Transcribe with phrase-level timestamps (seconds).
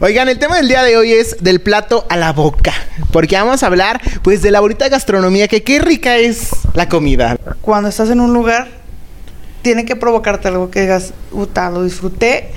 [0.00, 2.72] Oigan, el tema del día de hoy es del plato a la boca,
[3.10, 7.36] porque vamos a hablar pues de la bonita gastronomía, que qué rica es la comida.
[7.62, 8.68] Cuando estás en un lugar,
[9.62, 12.50] tiene que provocarte algo que digas, puta, lo disfruté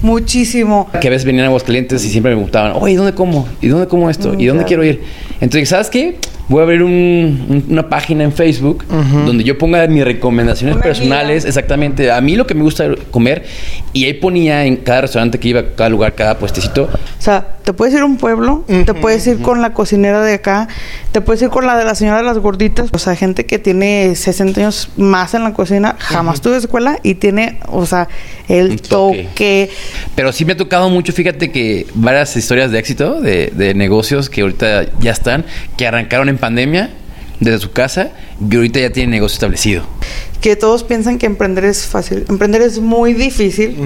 [0.00, 0.88] muchísimo.
[0.98, 3.46] Que a veces venían a Aguascalientes y siempre me preguntaban, oye, ¿dónde como?
[3.60, 4.32] ¿Y dónde como esto?
[4.32, 4.66] ¿Y dónde claro.
[4.66, 5.02] quiero ir?
[5.42, 6.16] Entonces, ¿sabes qué?
[6.48, 10.84] Voy a abrir un- un- una página en Facebook donde yo ponga mis recomendaciones Una
[10.84, 11.48] personales, guía.
[11.48, 13.44] exactamente, a mí lo que me gusta comer.
[13.92, 16.84] Y ahí ponía en cada restaurante que iba, cada lugar, cada puestecito,
[17.18, 20.34] O sea, te puedes ir a un pueblo, te puedes ir con la cocinera de
[20.34, 20.68] acá,
[21.10, 22.90] te puedes ir con la de la señora de las gorditas.
[22.92, 27.14] O sea, gente que tiene 60 años más en la cocina, jamás tuve escuela y
[27.16, 28.06] tiene, o sea,
[28.48, 29.24] el toque.
[29.24, 29.70] toque.
[30.14, 34.30] Pero sí me ha tocado mucho, fíjate que varias historias de éxito de, de negocios
[34.30, 35.44] que ahorita ya están,
[35.76, 36.90] que arrancaron en pandemia
[37.40, 39.84] desde su casa y ahorita ya tienen negocio establecido.
[40.40, 42.24] que todos piensan que emprender es fácil.
[42.28, 43.76] Emprender es muy difícil,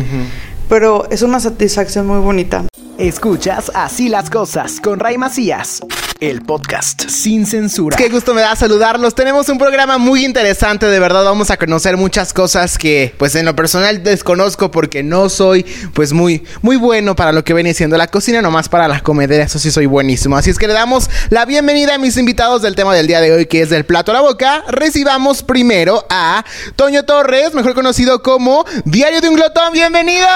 [0.68, 2.66] pero es una satisfacción muy bonita.
[3.00, 5.80] Escuchas Así las cosas con Ray Macías,
[6.20, 7.96] el podcast sin censura.
[7.96, 9.14] Qué gusto me da saludarlos.
[9.14, 13.46] Tenemos un programa muy interesante, de verdad vamos a conocer muchas cosas que pues en
[13.46, 17.96] lo personal desconozco porque no soy pues muy muy bueno para lo que viene siendo
[17.96, 20.36] la cocina, nomás para la comedera, eso sí soy buenísimo.
[20.36, 23.32] Así es que le damos la bienvenida a mis invitados del tema del día de
[23.32, 24.62] hoy que es del plato a la boca.
[24.68, 26.44] Recibamos primero a
[26.76, 29.72] Toño Torres, mejor conocido como Diario de un Glotón.
[29.72, 30.26] Bienvenido.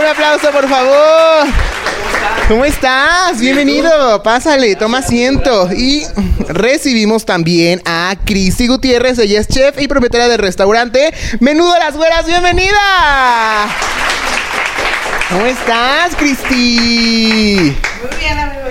[0.00, 1.91] Un aplauso por favor.
[2.48, 3.40] ¿Cómo estás?
[3.40, 4.22] Bienvenido.
[4.22, 5.72] Pásale, toma asiento.
[5.72, 6.02] Y
[6.48, 9.18] recibimos también a Cristi Gutiérrez.
[9.18, 12.26] Ella es chef y propietaria del restaurante Menudo Las Güeras.
[12.26, 12.78] Bienvenida.
[15.30, 17.74] ¿Cómo estás, Cristi?
[18.02, 18.62] Muy bien, amigo.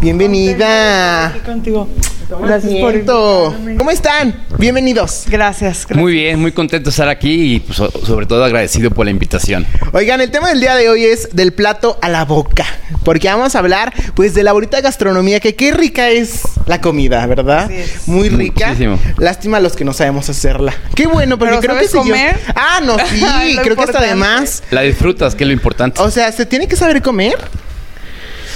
[0.00, 1.26] Bienvenida.
[1.28, 1.88] Aquí contigo.
[2.28, 3.76] Gracias por invitarme.
[3.76, 4.44] ¿Cómo están?
[4.58, 5.24] Bienvenidos.
[5.28, 5.96] Gracias, gracias.
[5.96, 9.10] Muy bien, muy contento de estar aquí y pues, so- sobre todo agradecido por la
[9.10, 9.66] invitación.
[9.92, 12.64] Oigan, el tema del día de hoy es del plato a la boca,
[13.04, 17.26] porque vamos a hablar pues de la bonita gastronomía, que qué rica es la comida,
[17.26, 17.70] ¿verdad?
[17.70, 18.08] Es.
[18.08, 18.68] Muy rica.
[18.68, 18.98] Muchísimo.
[19.18, 20.74] Lástima los que no sabemos hacerla.
[20.94, 22.38] Qué bueno, porque ¿Pero creo que si yo- comer?
[22.54, 23.98] Ah, no, sí, creo que hasta importante.
[24.06, 26.00] además, La disfrutas, que es lo importante.
[26.00, 27.36] o sea, se tiene que saber comer.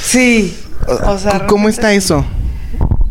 [0.03, 0.57] Sí.
[0.87, 2.25] O sea, ¿Cómo realmente- está eso?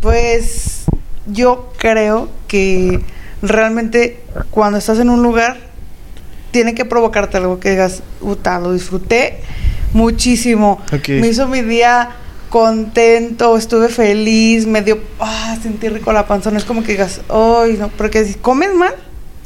[0.01, 0.85] Pues
[1.25, 3.01] yo creo que
[3.41, 4.21] realmente
[4.51, 5.57] cuando estás en un lugar
[6.51, 9.39] tiene que provocarte algo que digas, puta, lo disfruté
[9.93, 10.81] muchísimo.
[11.07, 12.09] Me hizo mi día
[12.49, 16.51] contento, estuve feliz, me dio, ah, sentí rico la panza.
[16.51, 18.95] No es como que digas, ay, no, porque si comes mal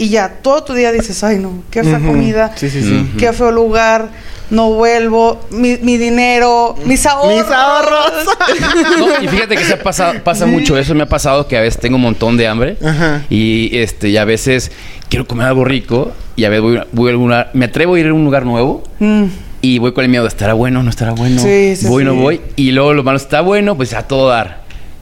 [0.02, 2.94] y ya todo tu día dices, ay, no, qué fea comida, Sí, sí, sí.
[3.10, 3.18] Ujú.
[3.18, 4.10] qué feo lugar,
[4.50, 7.46] no vuelvo, mi, mi dinero, mis ahorros.
[7.46, 8.12] Mis ahorros.
[9.00, 11.62] No, y fíjate que se ha pasado, pasa mucho eso, me ha pasado que a
[11.62, 13.22] veces tengo un montón de hambre Ajá.
[13.30, 14.72] y este y a veces
[15.10, 18.00] quiero comer algo rico y a veces voy, voy a algún lugar- me atrevo a
[18.00, 19.26] ir a un lugar nuevo Mm.
[19.62, 20.82] y voy con el miedo, ¿estará bueno?
[20.84, 21.42] ¿No estará bueno?
[21.42, 24.61] Sí, sí, voy, no voy y luego lo malo está bueno, pues a todo dar.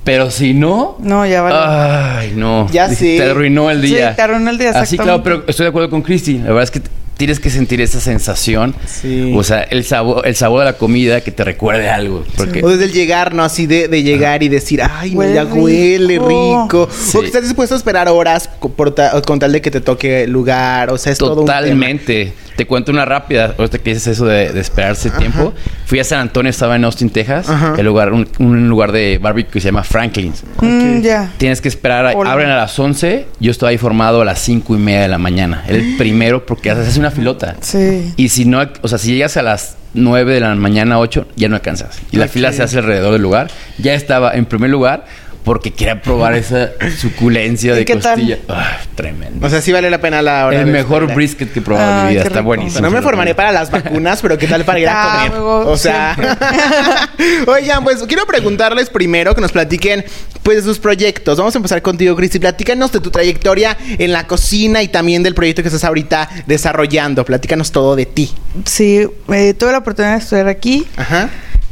[0.10, 1.56] Pero si no, No, ya vale.
[1.60, 2.68] ay, no.
[2.72, 3.18] Ya sé.
[3.18, 4.16] Te arruinó el Sí, día.
[4.16, 5.24] te arruinó el día, Así, claro, exactamente.
[5.24, 6.40] pero estoy de acuerdo con Cristi.
[6.40, 6.82] La verdad es que
[7.20, 8.74] tienes que sentir esa sensación.
[8.88, 9.34] Sí.
[9.36, 12.24] O sea, el sabor, el sabor de la comida que te recuerde algo.
[12.38, 13.44] Porque O desde el llegar, ¿no?
[13.44, 16.64] Así de, de llegar y decir, ay, Huele ya huele rico".
[16.64, 16.90] rico.
[16.92, 17.18] Sí.
[17.18, 19.82] O que estás dispuesto a esperar horas co- por ta- con tal de que te
[19.82, 20.90] toque el lugar.
[20.92, 21.58] O sea, es todo un tema.
[21.60, 22.34] Totalmente.
[22.56, 23.54] Te cuento una rápida.
[23.58, 25.54] Ahorita que dices eso de, de esperarse tiempo.
[25.86, 27.50] Fui a San Antonio, estaba en Austin, Texas.
[27.50, 27.76] Ajá.
[27.78, 30.44] El lugar, un, un lugar de barbecue que se llama Franklin's.
[30.62, 31.32] Mm, ya.
[31.38, 33.28] Tienes que esperar, a- abren a las 11.
[33.40, 35.64] Yo estaba ahí formado a las 5 y media de la mañana.
[35.70, 37.56] El primero porque haces una filota.
[37.62, 38.14] Sí.
[38.18, 41.50] Y si no, o sea, si llegas a las 9 de la mañana, 8, ya
[41.50, 42.00] no alcanzas.
[42.12, 43.50] Y la fila se hace alrededor del lugar.
[43.78, 45.06] Ya estaba en primer lugar
[45.44, 48.16] porque quería probar esa suculencia ¿Y de qué tal?
[48.16, 48.38] costilla.
[48.48, 49.46] Ah, tremendo.
[49.46, 50.60] O sea, sí vale la pena la hora.
[50.60, 51.16] el de mejor espera.
[51.16, 52.24] brisket que he probado en mi vida.
[52.24, 52.82] Está buenísimo.
[52.82, 55.40] No me formaré para las vacunas, pero ¿qué tal para ir a Ah, comer?
[55.68, 56.16] o sea,
[57.48, 60.04] oigan, pues quiero preguntarles primero que nos platiquen
[60.44, 61.38] pues de sus proyectos.
[61.38, 62.40] Vamos a empezar contigo, Cristi.
[62.40, 67.24] Platícanos de tu trayectoria en la cocina y también del proyecto que estás ahorita desarrollando.
[67.26, 68.32] Platícanos todo de ti.
[68.66, 71.30] Sí, eh, tuve la oportunidad de estudiar aquí Ajá.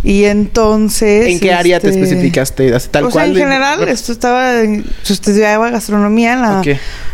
[0.10, 1.28] Y entonces...
[1.28, 2.74] ¿En qué área te este, especificaste?
[2.74, 3.28] Así Tal o sea, cual.
[3.30, 4.62] en de- general, esto estaba...
[4.62, 6.64] en- yo estudiaba gastronomía en la.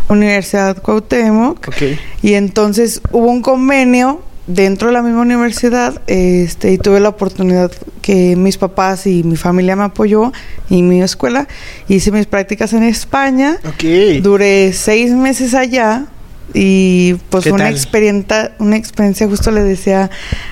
[0.10, 1.68] Universidad Cuauhtémoc.
[1.70, 1.82] Ok.
[2.22, 7.72] Y entonces hubo un convenio dentro de la misma universidad este y tuve la oportunidad
[8.02, 10.32] que mis papás y mi familia me apoyó
[10.70, 11.48] y mi escuela
[11.88, 14.22] hice mis prácticas en España Ok.
[14.22, 16.08] duré seis meses allá
[16.54, 20.10] y pues ¿Qué fue una experiencia una experiencia justo le decía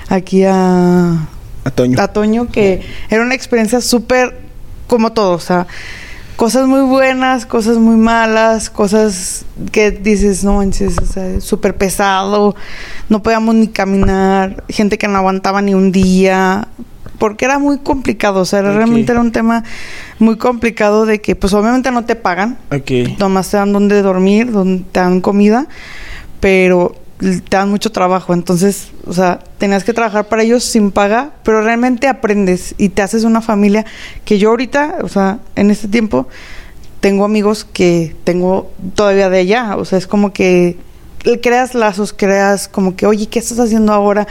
[0.08, 1.28] aquí a
[1.64, 2.00] A Toño.
[2.00, 4.36] a Toño que era una experiencia súper
[4.86, 5.66] como todo, o sea,
[6.36, 12.56] cosas muy buenas, cosas muy malas, cosas que dices, no manches, o sea, súper pesado,
[13.08, 16.68] no podíamos ni caminar, gente que no aguantaba ni un día,
[17.18, 19.62] porque era muy complicado, o sea, realmente era un tema
[20.18, 23.18] muy complicado de que pues obviamente no te pagan, Ok.
[23.18, 25.66] nomás te dan donde dormir, donde te dan comida,
[26.40, 31.30] pero te dan mucho trabajo, entonces, o sea, tenías que trabajar para ellos sin paga,
[31.44, 33.86] pero realmente aprendes y te haces una familia
[34.24, 36.26] que yo ahorita, o sea, en este tiempo
[37.00, 40.76] tengo amigos que tengo todavía de allá, o sea, es como que
[41.40, 44.26] creas lazos, creas como que, oye, ¿qué estás haciendo ahora?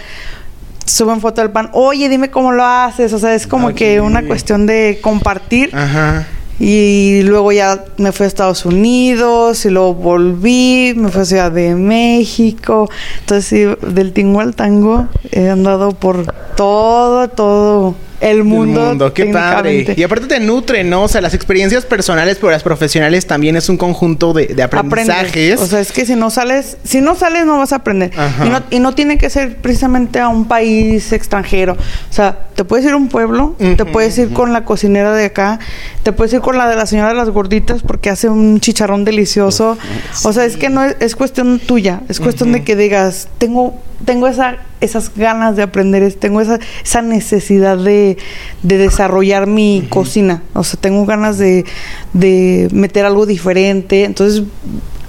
[0.85, 4.25] Suben foto del pan, oye, dime cómo lo haces, o sea, es como que una
[4.27, 5.73] cuestión de compartir.
[5.73, 6.27] Ajá.
[6.63, 11.51] Y luego ya me fui a Estados Unidos y luego volví, me fui a Ciudad
[11.51, 12.87] de México.
[13.21, 18.81] Entonces, sí, del tingo al tango he andado por todo, todo el mundo.
[18.81, 19.93] El mundo, qué padre.
[19.95, 21.03] Y aparte te nutre, ¿no?
[21.03, 25.27] O sea, las experiencias personales, pero las profesionales también es un conjunto de, de aprendizajes.
[25.27, 25.61] Aprendes.
[25.61, 28.11] O sea, es que si no sales, si no sales no vas a aprender.
[28.45, 31.73] Y no, y no tiene que ser precisamente a un país extranjero.
[31.73, 35.25] O sea, te puedes ir a un pueblo, te puedes ir con la cocinera de
[35.25, 35.59] acá,
[36.03, 39.03] te puedes ir con la de la señora de las gorditas porque hace un chicharrón
[39.03, 39.77] delicioso.
[40.23, 43.79] O sea, es que no es, es cuestión tuya, es cuestión de que digas, tengo
[44.05, 48.17] tengo esa esas ganas de aprender, tengo esa, esa necesidad de,
[48.63, 50.41] de desarrollar mi cocina.
[50.53, 51.65] O sea, tengo ganas de,
[52.13, 54.03] de meter algo diferente.
[54.03, 54.43] Entonces,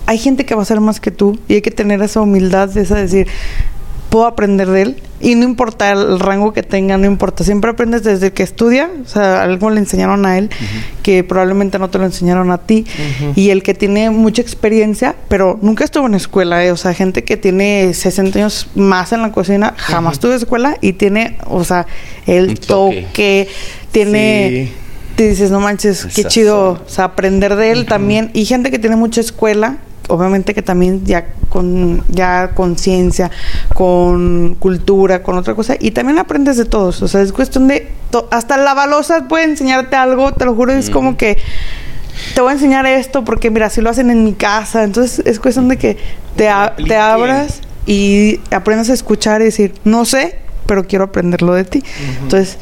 [0.06, 2.68] hay gente que va a ser más que tú y hay que tener esa humildad
[2.68, 3.28] de esa decir,
[4.12, 8.02] puedo aprender de él y no importa el rango que tenga, no importa, siempre aprendes
[8.02, 10.50] desde que estudia, o sea, algo le enseñaron a él
[11.02, 12.84] que probablemente no te lo enseñaron a ti.
[13.36, 17.24] Y el que tiene mucha experiencia, pero nunca estuvo en escuela, eh, o sea, gente
[17.24, 21.86] que tiene 60 años más en la cocina, jamás tuvo escuela y tiene, o sea,
[22.26, 23.06] el toque.
[23.06, 23.48] toque,
[23.92, 24.72] tiene Sí.
[25.16, 28.30] te dices, no manches, qué chido, o sea, aprender de él también.
[28.34, 29.78] Y gente que tiene mucha escuela,
[30.08, 33.30] obviamente que también ya con ya conciencia,
[33.74, 35.74] con cultura, con otra cosa.
[35.78, 37.02] Y también aprendes de todos.
[37.02, 37.88] O sea, es cuestión de...
[38.30, 41.38] hasta la balosa puede enseñarte algo, te lo juro, es como que...
[42.34, 44.84] Te voy a enseñar esto porque mira, si lo hacen en mi casa.
[44.84, 45.96] Entonces es cuestión de que
[46.36, 51.54] te, a- te abras y aprendas a escuchar y decir, no sé, pero quiero aprenderlo
[51.54, 51.82] de ti.
[52.22, 52.58] Entonces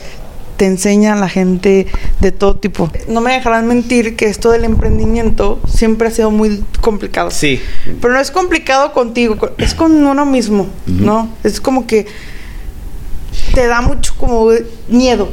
[0.60, 1.86] te enseña a la gente
[2.20, 2.92] de todo tipo.
[3.08, 7.30] No me dejarán mentir que esto del emprendimiento siempre ha sido muy complicado.
[7.30, 7.62] Sí.
[7.98, 11.30] Pero no es complicado contigo, co- es con uno mismo, ¿no?
[11.44, 12.04] Es como que
[13.54, 14.50] te da mucho como
[14.88, 15.28] miedo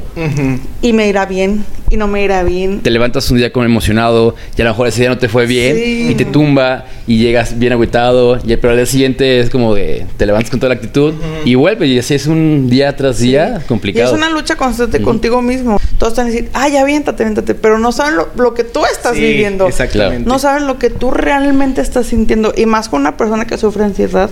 [0.82, 2.82] y me irá bien y no me irá bien.
[2.82, 5.46] Te levantas un día como emocionado y a lo mejor ese día no te fue
[5.46, 6.08] bien Sí.
[6.12, 10.06] y te tumba y llegas bien agüitado y pero al día siguiente es como de
[10.18, 11.14] te levantas con toda la actitud
[11.46, 14.08] y vuelves y así es un día tras día complicado.
[14.08, 15.80] es una lucha constante contigo mismo.
[15.98, 19.16] Todos están a decir, ay, aviéntate, aviéntate, pero no saben lo, lo que tú estás
[19.16, 19.68] Sí, viviendo.
[19.68, 20.28] Exactamente.
[20.30, 22.54] No saben lo que tú realmente estás sintiendo.
[22.56, 24.30] Y más con una persona que sufre ansiedad,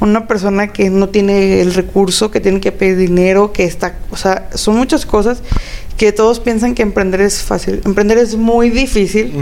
[0.00, 3.96] una persona que no tiene el recurso, que tiene que pedir dinero, que está.
[4.10, 5.42] O sea, son muchas cosas
[5.96, 7.80] que todos piensan que emprender es fácil.
[7.84, 9.32] Emprender es muy difícil.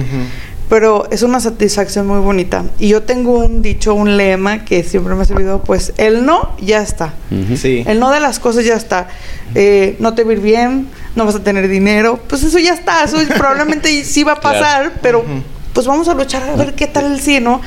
[0.68, 2.64] Pero es una satisfacción muy bonita.
[2.78, 6.56] Y yo tengo un dicho, un lema que siempre me ha servido, pues el no
[6.60, 7.12] ya está.
[7.56, 7.84] Sí.
[7.86, 9.08] El no de las cosas ya está.
[9.54, 12.18] Eh, no te va a ir bien, no vas a tener dinero.
[12.26, 13.04] Pues eso ya está.
[13.04, 15.24] Eso probablemente sí va a pasar, pero
[15.72, 17.60] pues vamos a luchar a ver qué tal el sí, ¿no?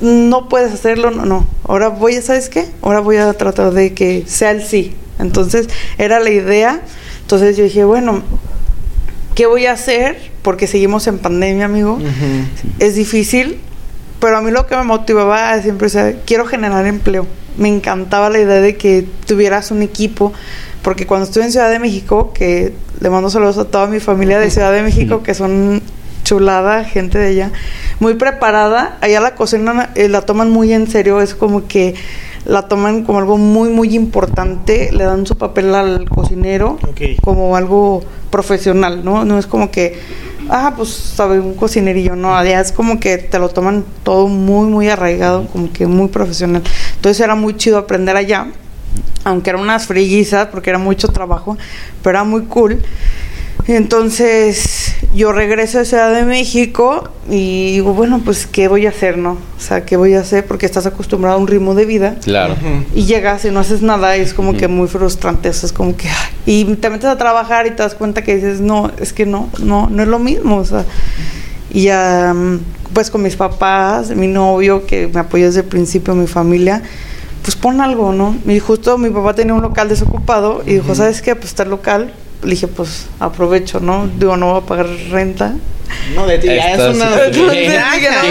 [0.00, 1.46] No puedes hacerlo, no, no.
[1.64, 2.66] Ahora voy a, ¿sabes qué?
[2.82, 4.94] Ahora voy a tratar de que sea el sí.
[5.18, 5.68] Entonces,
[5.98, 6.80] era la idea.
[7.20, 8.22] Entonces yo dije, bueno,
[9.34, 10.30] ¿qué voy a hacer?
[10.42, 11.98] Porque seguimos en pandemia, amigo.
[12.78, 13.58] Es difícil,
[14.20, 15.96] pero a mí lo que me motivaba siempre es,
[16.26, 17.26] quiero generar empleo.
[17.56, 20.32] Me encantaba la idea de que tuvieras un equipo,
[20.82, 24.40] porque cuando estuve en Ciudad de México, que le mando saludos a toda mi familia
[24.40, 25.82] de Ciudad de México, que son
[26.24, 27.52] chulada, gente de allá,
[28.00, 28.98] muy preparada.
[29.00, 31.94] Allá la cocina eh, la toman muy en serio, es como que
[32.44, 37.22] la toman como algo muy, muy importante, le dan su papel al cocinero Ok.
[37.22, 39.24] como algo profesional, ¿no?
[39.24, 39.98] No es como que,
[40.50, 44.68] ah, pues sabe un cocinerillo, no, allá es como que te lo toman todo muy,
[44.68, 46.62] muy arraigado, como que muy profesional.
[46.96, 48.48] Entonces era muy chido aprender allá,
[49.24, 51.56] aunque eran unas friguizas, porque era mucho trabajo,
[52.02, 52.82] pero era muy cool.
[53.66, 59.16] Entonces yo regreso a Ciudad de México y digo, bueno, pues ¿qué voy a hacer,
[59.16, 59.32] no?
[59.32, 60.46] O sea, ¿qué voy a hacer?
[60.46, 62.16] Porque estás acostumbrado a un ritmo de vida.
[62.22, 62.56] Claro.
[62.94, 65.48] Y llegas y no haces nada, y es como que muy frustrante.
[65.48, 66.08] Eso es como que.
[66.08, 69.24] ay, Y te metes a trabajar y te das cuenta que dices, no, es que
[69.24, 70.58] no, no, no es lo mismo.
[70.58, 70.84] O sea,
[71.70, 72.34] y ya,
[72.92, 76.82] pues con mis papás, mi novio, que me apoyó desde el principio, mi familia,
[77.42, 78.36] pues pon algo, ¿no?
[78.46, 81.34] Y justo mi papá tenía un local desocupado y dijo, ¿sabes qué?
[81.34, 82.12] Pues está el local.
[82.42, 84.08] Le dije, pues aprovecho, ¿no?
[84.18, 85.54] Digo, no voy a pagar renta.
[86.14, 87.10] No, de ti ya es una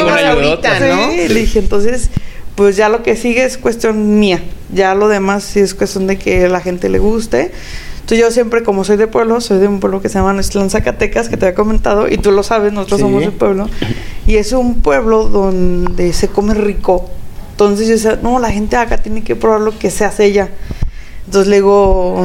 [0.03, 1.12] buena ahorita, ¿no?
[1.12, 2.10] Sí, le dije, entonces,
[2.55, 4.43] pues ya lo que sigue es cuestión mía.
[4.72, 7.51] Ya lo demás sí es cuestión de que a la gente le guste.
[7.95, 10.69] Entonces yo siempre, como soy de pueblo, soy de un pueblo que se llama Nestlán
[10.69, 13.05] Zacatecas, que te había comentado, y tú lo sabes, nosotros Sí.
[13.05, 13.69] somos de pueblo.
[14.27, 17.10] Y es un pueblo donde se come rico.
[17.51, 20.50] Entonces yo decía, no, la gente acá tiene que probar lo que se hace ella.
[21.25, 22.19] Entonces le digo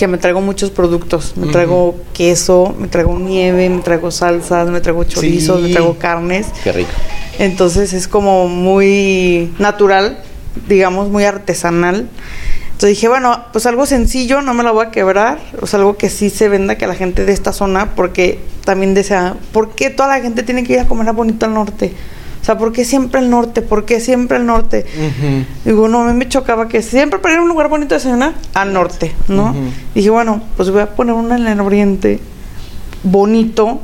[0.00, 1.34] que me traigo muchos productos.
[1.36, 5.66] Me traigo queso, me traigo nieve, me traigo salsas, me traigo chorizos, Sí.
[5.66, 6.46] me traigo carnes.
[6.64, 6.88] Qué rico.
[7.38, 10.18] Entonces es como muy natural,
[10.68, 12.08] digamos, muy artesanal.
[12.72, 15.38] Entonces dije, bueno, pues algo sencillo, no me la voy a quebrar.
[15.60, 18.38] O sea, algo que sí se venda que a la gente de esta zona, porque
[18.64, 21.52] también desea, ¿por qué toda la gente tiene que ir a comer a bonito al
[21.52, 21.92] norte?
[22.50, 23.62] Sea, ¿por qué siempre el norte?
[23.62, 24.84] ¿Por qué siempre el norte?
[25.64, 27.98] Digo, no, a mí me chocaba que siempre para ir a un lugar bonito de
[27.98, 29.54] desayunar, al norte, ¿no?
[29.94, 32.18] Dije, bueno, pues voy a poner una en el oriente,
[33.04, 33.80] bonito,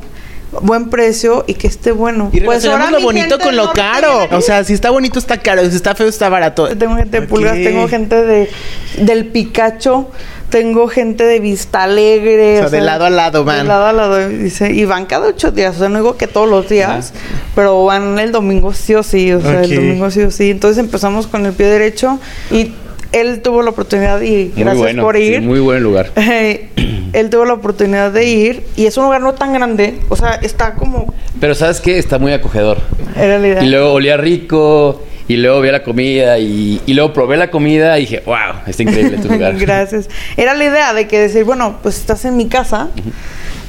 [0.61, 2.29] buen precio y que esté bueno.
[2.33, 4.27] Y Pues ahora lo bonito con lo caro.
[4.31, 6.67] O sea, si está bonito está caro, si está feo está barato.
[6.75, 8.49] Tengo gente de pulgas, tengo gente de
[8.97, 10.09] del Picacho,
[10.49, 12.59] tengo gente de Vista Alegre.
[12.59, 13.59] O sea, de lado a lado van.
[13.59, 14.71] De lado a lado, dice.
[14.71, 15.75] Y van cada ocho días.
[15.75, 17.13] O sea, no digo que todos los días,
[17.55, 19.31] pero van el domingo sí o sí.
[19.31, 20.51] O sea, el domingo sí o sí.
[20.51, 22.19] Entonces empezamos con el pie derecho
[22.51, 22.71] y
[23.11, 25.03] él tuvo la oportunidad y Muy gracias bueno.
[25.03, 25.41] por sí, ir.
[25.41, 26.11] muy buen lugar.
[27.13, 29.99] él tuvo la oportunidad de ir y es un lugar no tan grande.
[30.09, 31.13] O sea, está como.
[31.39, 31.97] Pero ¿sabes qué?
[31.97, 32.79] Está muy acogedor.
[33.15, 33.63] Era la idea.
[33.63, 35.03] Y luego olía rico.
[35.27, 36.39] Y luego vi la comida.
[36.39, 37.97] Y, y luego probé la comida.
[37.97, 39.55] Y dije, wow, está increíble tu lugar.
[39.57, 40.09] Gracias.
[40.37, 42.89] Era la idea de que decir, bueno, pues estás en mi casa,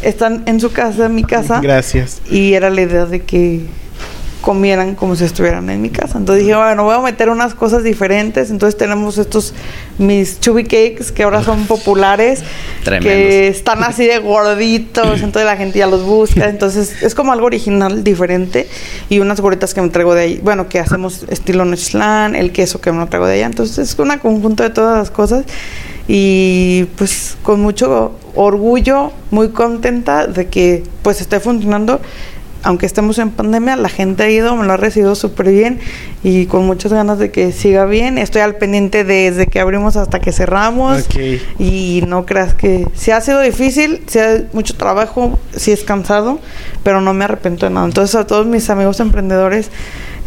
[0.03, 2.21] están en su casa, en mi casa, Gracias.
[2.31, 3.63] y era la idea de que
[4.49, 6.17] comieran como si estuvieran en mi casa.
[6.17, 8.51] Entonces dije, bueno, voy a meter unas cosas diferentes.
[8.51, 9.53] Entonces tenemos estos
[9.99, 12.43] mis chubby cakes que ahora son populares,
[12.83, 13.13] Tremendos.
[13.13, 16.49] que están así de gorditos, entonces la gente ya los busca.
[16.49, 18.67] Entonces es como algo original, diferente.
[19.11, 22.81] Y unas gorditas que me traigo de ahí, bueno, que hacemos estilo Nechlan, el queso
[22.81, 23.45] que me traigo de allá.
[23.45, 25.45] Entonces es una conjunto de todas las cosas.
[26.11, 32.01] Y pues con mucho orgullo, muy contenta de que pues esté funcionando
[32.63, 35.79] aunque estemos en pandemia, la gente ha ido, me lo ha recibido súper bien
[36.25, 38.19] y con muchas ganas de que siga bien.
[38.19, 41.03] Estoy al pendiente desde que abrimos hasta que cerramos.
[41.03, 41.17] Ok.
[41.59, 46.41] Y no creas que si ha sido difícil, si ha mucho trabajo, si es cansado,
[46.83, 47.87] pero no me arrepiento de nada.
[47.87, 49.71] Entonces a todos mis amigos emprendedores,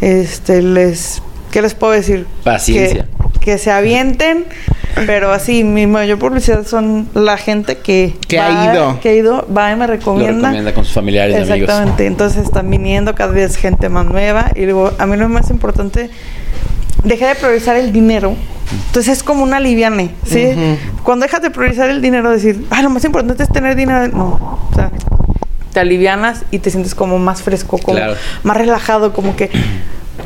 [0.00, 2.26] este les ¿qué les puedo decir?
[2.42, 3.04] Paciencia.
[3.04, 4.44] Que, que se avienten,
[5.06, 9.00] pero así mi mayor publicidad son la gente que Que ha ido.
[9.00, 10.48] que ha ido, va y me Lo recomienda.
[10.48, 11.60] recomienda con sus familiares y amigos.
[11.68, 15.50] Exactamente, entonces están viniendo cada vez gente más nueva y luego a mí lo más
[15.50, 16.10] importante
[17.04, 18.34] dejé de priorizar el dinero.
[18.86, 20.48] Entonces es como una liviane, ¿sí?
[21.02, 24.08] Cuando dejas de priorizar el dinero, decir, ah, lo más importante es tener dinero.
[24.08, 24.90] No, o sea,
[25.72, 28.14] te alivianas y te sientes como más fresco, como Claro.
[28.44, 29.50] más relajado, como que.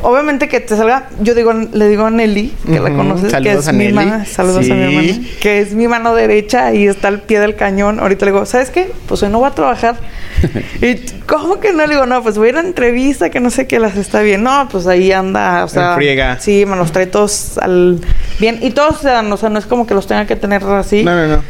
[0.01, 3.67] Obviamente que te salga, yo digo, le digo a Nelly, que la conoces, que es
[3.67, 3.93] a mi Nelly.
[3.93, 7.55] mano, saludos a mi hermana, que es mi mano derecha y está al pie del
[7.55, 7.99] cañón.
[7.99, 8.91] Ahorita le digo, ¿sabes qué?
[9.07, 9.97] Pues hoy no voy a trabajar.
[10.81, 11.85] y ¿cómo que no?
[11.85, 13.97] Le digo, no, pues voy a ir a una entrevista que no sé qué las
[13.97, 14.43] está bien.
[14.43, 16.39] No, pues ahí anda, o sea, friega.
[16.39, 17.99] sí, me los trae todos al
[18.39, 20.63] bien y todos se dan, o sea, no es como que los tenga que tener
[20.63, 21.03] así.
[21.03, 21.43] No, no, no.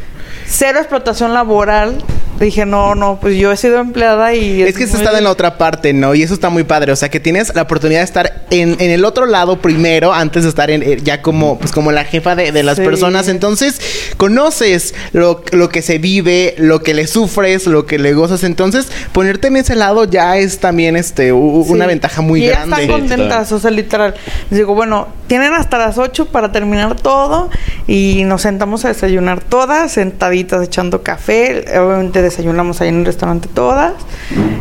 [0.45, 2.03] Cero explotación laboral.
[2.39, 4.61] Dije, no, no, pues yo he sido empleada y...
[4.61, 6.13] Es que se muy- está en la otra parte, ¿no?
[6.13, 6.91] Y eso está muy padre.
[6.91, 10.43] O sea, que tienes la oportunidad de estar en, en el otro lado primero, antes
[10.43, 12.83] de estar en, eh, ya como, pues como la jefa de, de las Sí.
[12.83, 13.27] personas.
[13.27, 13.81] Entonces,
[14.17, 18.43] conoces lo, lo que se vive, lo que le sufres, lo que le gozas.
[18.43, 21.71] Entonces, ponerte en ese lado ya es también este u- Sí.
[21.73, 22.83] una ventaja muy y grande.
[22.83, 24.13] están contentas, o sea, literal.
[24.49, 27.49] Les digo, bueno, tienen hasta las 8 para terminar todo
[27.87, 31.65] y nos sentamos a desayunar todas, sentaditas echando café.
[31.79, 33.93] Obviamente desayunamos ahí en el restaurante todas.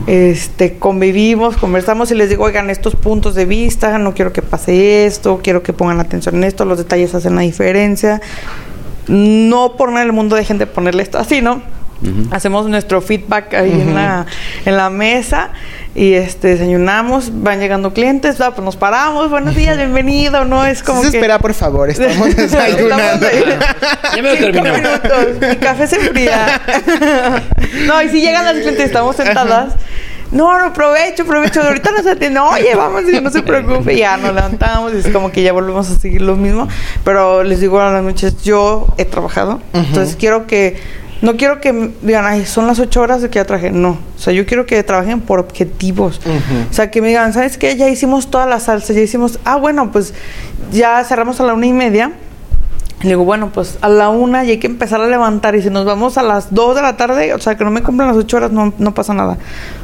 [0.06, 5.06] Este, convivimos, conversamos y les digo, oigan, estos puntos de vista, no quiero que pase
[5.06, 8.20] esto, quiero que pongan atención en esto, los detalles hacen la diferencia.
[9.08, 11.62] No por nada el mundo dejen de ponerle esto así, ¿no?
[12.31, 14.26] Hacemos nuestro feedback ahí en, la,
[14.65, 15.50] en la mesa
[15.95, 20.67] y este desayunamos, van llegando clientes, ah, pues nos paramos, buenos días, bienvenido, ¿no?
[20.67, 21.17] Es como Se que...
[21.17, 23.26] espera, por favor, estamos desayunando.
[24.15, 24.75] Ya me lo Cinco terminó.
[24.75, 26.61] minutos, mi café se enfría.
[27.87, 29.75] no, y si llegan las clientes, estamos sentadas.
[30.33, 31.62] No, no, provecho, provecho.
[31.62, 32.43] Ahorita nos atienden.
[32.43, 33.97] Oye, vamos, y no se preocupe.
[33.97, 36.69] Ya nos levantamos y es como que ya volvemos a seguir lo mismo.
[37.05, 39.61] Pero les digo a las noches, yo he trabajado.
[39.73, 40.76] Entonces quiero que,
[41.23, 43.70] no quiero que me digan, ay, son las ocho horas de que ya trabajé.
[43.70, 43.90] No.
[43.90, 46.20] O sea, yo quiero que trabajen por objetivos.
[46.70, 47.76] O sea, que me digan, ¿sabes qué?
[47.76, 50.14] Ya hicimos toda la salsa, ya hicimos, ah, bueno, pues
[50.73, 52.12] ya cerramos a la una y media.
[53.02, 55.54] Le digo, bueno, pues a la una y hay que empezar a levantar.
[55.54, 57.82] Y si nos vamos a las dos de la tarde, o sea, que no me
[57.82, 59.37] cumplan las ocho horas, no, no pasa nada.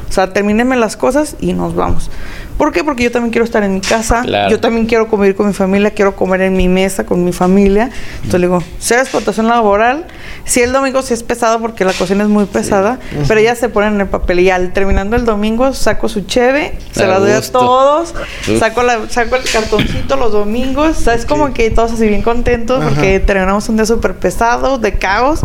[0.09, 2.09] O sea, termínenme las cosas y nos vamos.
[2.57, 2.83] ¿Por qué?
[2.83, 4.21] Porque yo también quiero estar en mi casa.
[4.21, 4.49] Claro.
[4.49, 7.89] Yo también quiero comer con mi familia, quiero comer en mi mesa con mi familia.
[8.15, 10.05] Entonces le digo, sea explotación laboral,
[10.45, 13.69] Sí, el domingo sí es pesado porque la cocina es muy pesada, pero ellas se
[13.69, 17.19] ponen en el papel y al terminando el domingo saco su cheve, se A la
[17.19, 18.13] doy a todos,
[18.49, 18.59] Uf.
[18.59, 21.25] saco la, saco el cartoncito los domingos, ¿sabes?
[21.25, 25.39] Como que todos así bien contentos porque terminamos un día súper pesado, de caos,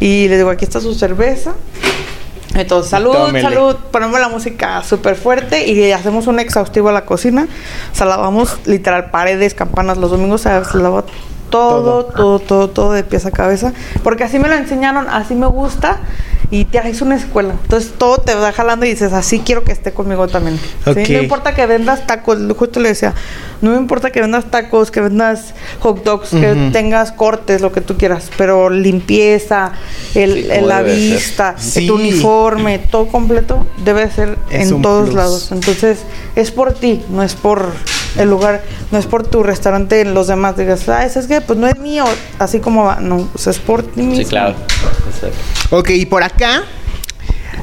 [0.00, 1.52] y les digo, aquí está su cerveza.
[2.54, 3.42] Entonces, salud, Tómele.
[3.42, 7.48] salud, ponemos la música súper fuerte y hacemos un exhaustivo a la cocina.
[7.92, 9.98] O sea, lavamos literal paredes, campanas.
[9.98, 11.04] Los domingos se se lava
[11.50, 13.72] todo, todo, todo, todo de pies a cabeza.
[14.02, 15.98] Porque así me lo enseñaron, así me gusta
[16.50, 17.54] y te haces una escuela.
[17.62, 20.58] Entonces todo te va jalando y dices, así quiero que esté conmigo también.
[20.84, 20.90] ¿sí?
[20.90, 20.96] Ok.
[21.10, 23.14] No importa que vendas tacos, justo le decía,
[23.62, 27.80] no me importa que vendas tacos, que vendas hot dogs, que tengas cortes, lo que
[27.80, 29.72] tú quieras, pero limpieza,
[30.14, 31.86] el, Sí, el- la vista, Sí.
[31.86, 35.14] tu uniforme, todo completo debe ser Es en todos plus.
[35.16, 35.50] lados.
[35.50, 36.00] Entonces,
[36.36, 37.72] es por ti, no es por
[38.16, 41.58] el lugar, no es por tu restaurante, los demás digas, ah, ese es que pues
[41.58, 42.04] no es mío,
[42.38, 44.16] así como va, no, o sea, es por ti mismo.
[44.16, 44.54] Sí, claro.
[45.12, 45.76] Exacto.
[45.76, 46.62] Ok, y por acá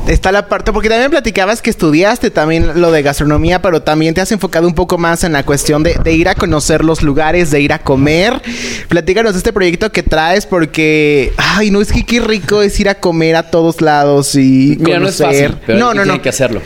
[0.07, 4.21] está la parte, porque también platicabas que estudiaste también lo de gastronomía, pero también te
[4.21, 7.51] has enfocado un poco más en la cuestión de, de ir a conocer los lugares,
[7.51, 8.41] de ir a comer.
[8.87, 12.89] Platícanos de este proyecto que traes, porque, ay, no, es que qué rico es ir
[12.89, 15.51] a comer a todos lados y Mira, no es conocer.
[15.51, 16.21] fácil, pero no, hay- no, tiene no.
[16.23, 16.61] que hacerlo.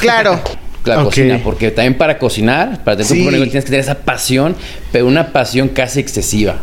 [0.00, 0.40] Claro.
[0.84, 3.18] La cocina, porque también para cocinar, para tener Sí.
[3.20, 4.56] un negocio, tienes que tener esa pasión,
[4.92, 6.56] pero una pasión casi excesiva.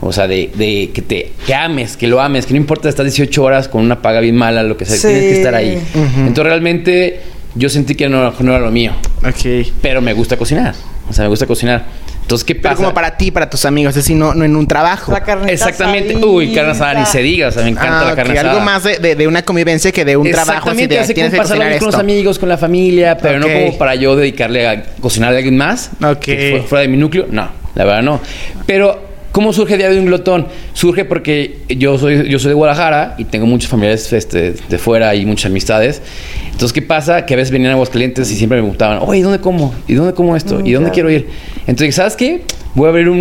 [0.00, 3.04] O sea, de, de que te que ames, que lo ames, que no importa, estás
[3.06, 5.06] 18 horas con una paga bien mala, lo que sea, Sí.
[5.06, 5.78] tienes que estar ahí.
[6.18, 7.20] Entonces realmente
[7.54, 8.92] yo sentí que no, no era lo mío,
[9.24, 9.66] Ok.
[9.80, 10.74] pero me gusta cocinar.
[11.08, 11.84] O sea, me gusta cocinar.
[12.32, 12.76] Entonces, ¿qué Pero pasa?
[12.76, 15.12] como para ti, para tus amigos, es decir, no, no en un trabajo.
[15.12, 16.16] La carne Exactamente.
[16.16, 17.48] Uy, carne asada ni se diga.
[17.48, 18.52] O sea, me encanta Ah, la carne ok, asada.
[18.52, 21.08] algo más de, de- de una convivencia que de un trabajo así Exactamente, de así
[21.12, 23.46] como tienes que pasarlo con los amigos, con la familia, pero Ok.
[23.46, 25.90] no como para yo dedicarle a cocinar a alguien más.
[26.02, 26.18] Ok.
[26.20, 28.20] que fu- fuera de mi núcleo, no, la verdad no.
[28.66, 30.46] Pero, ¿cómo surge Diario de un Glotón?
[30.74, 35.14] Surge porque yo soy, yo soy de Guadalajara y tengo muchos familiares este, de fuera
[35.14, 36.00] y muchas amistades.
[36.46, 37.26] Entonces, ¿qué pasa?
[37.26, 39.74] Que a veces venían a Aguascalientes y siempre me preguntaban, oye, ¿dónde como?
[39.88, 40.60] ¿Y dónde como esto?
[40.64, 41.28] ¿Y dónde quiero ir?
[41.66, 42.42] Entonces, ¿sabes qué?
[42.74, 43.18] Voy a abrir un-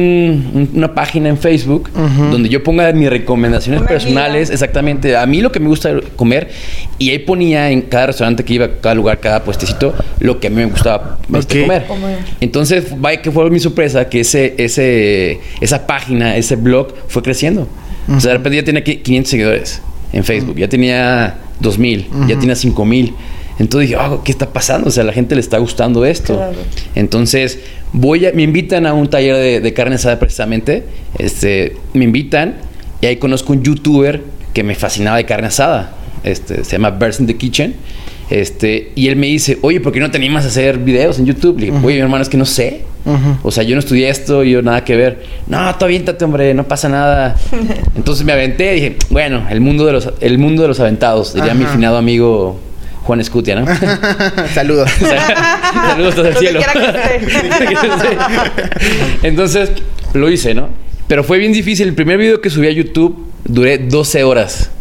[0.54, 1.90] un- una página en Facebook
[2.32, 4.54] donde yo ponga mis recomendaciones Una personales, guía.
[4.54, 6.50] exactamente, a mí lo que me gusta comer
[6.98, 10.50] y ahí ponía en cada restaurante que iba, cada lugar, cada puestecito, lo que a
[10.50, 11.88] mí me gustaba este, Ok.
[11.88, 12.18] comer.
[12.40, 17.68] Entonces, vaya que fue mi sorpresa que ese, ese, esa página, ese blog fue creciendo.
[18.08, 19.82] O sea, de repente ya tenía qui- 500 seguidores
[20.14, 23.14] en Facebook, ya tenía 2000, ya tenía 5000.
[23.60, 24.88] Entonces dije, "Ah, ¿qué está pasando?
[24.90, 26.36] O sea, a la gente le está gustando esto.
[26.36, 26.54] Claro.
[26.96, 27.60] Entonces,
[27.94, 30.84] voy a, me invitan a un taller de, de carne asada precisamente.
[31.18, 32.56] Este, me invitan
[33.02, 34.22] y ahí conozco un youtuber
[34.54, 35.96] que me fascinaba de carne asada.
[36.24, 37.76] Este, se llama Birds in the Kitchen.
[38.30, 41.26] Este, y él me dice, oye, ¿por qué no te animas a hacer videos en
[41.26, 41.60] YouTube?
[41.60, 42.84] Le dije, oye, mi hermano, es que no sé.
[43.44, 45.24] O sea, yo no estudié esto, yo nada que ver.
[45.48, 47.36] No, tú aviéntate, hombre, no pasa nada.
[47.96, 51.34] Entonces me aventé y dije, bueno, el mundo de los, el mundo de los aventados,
[51.34, 52.60] diría mi finado amigo
[53.12, 53.66] Juan Escutia, ¿no?
[54.54, 54.90] Saludos.
[55.74, 56.62] Saludos hasta el cielo.
[59.24, 59.70] Entonces,
[60.14, 60.70] lo hice, ¿no?
[61.10, 61.90] Pero fue bien difícil.
[61.90, 64.72] El primer video que subí a YouTube duré 12 horas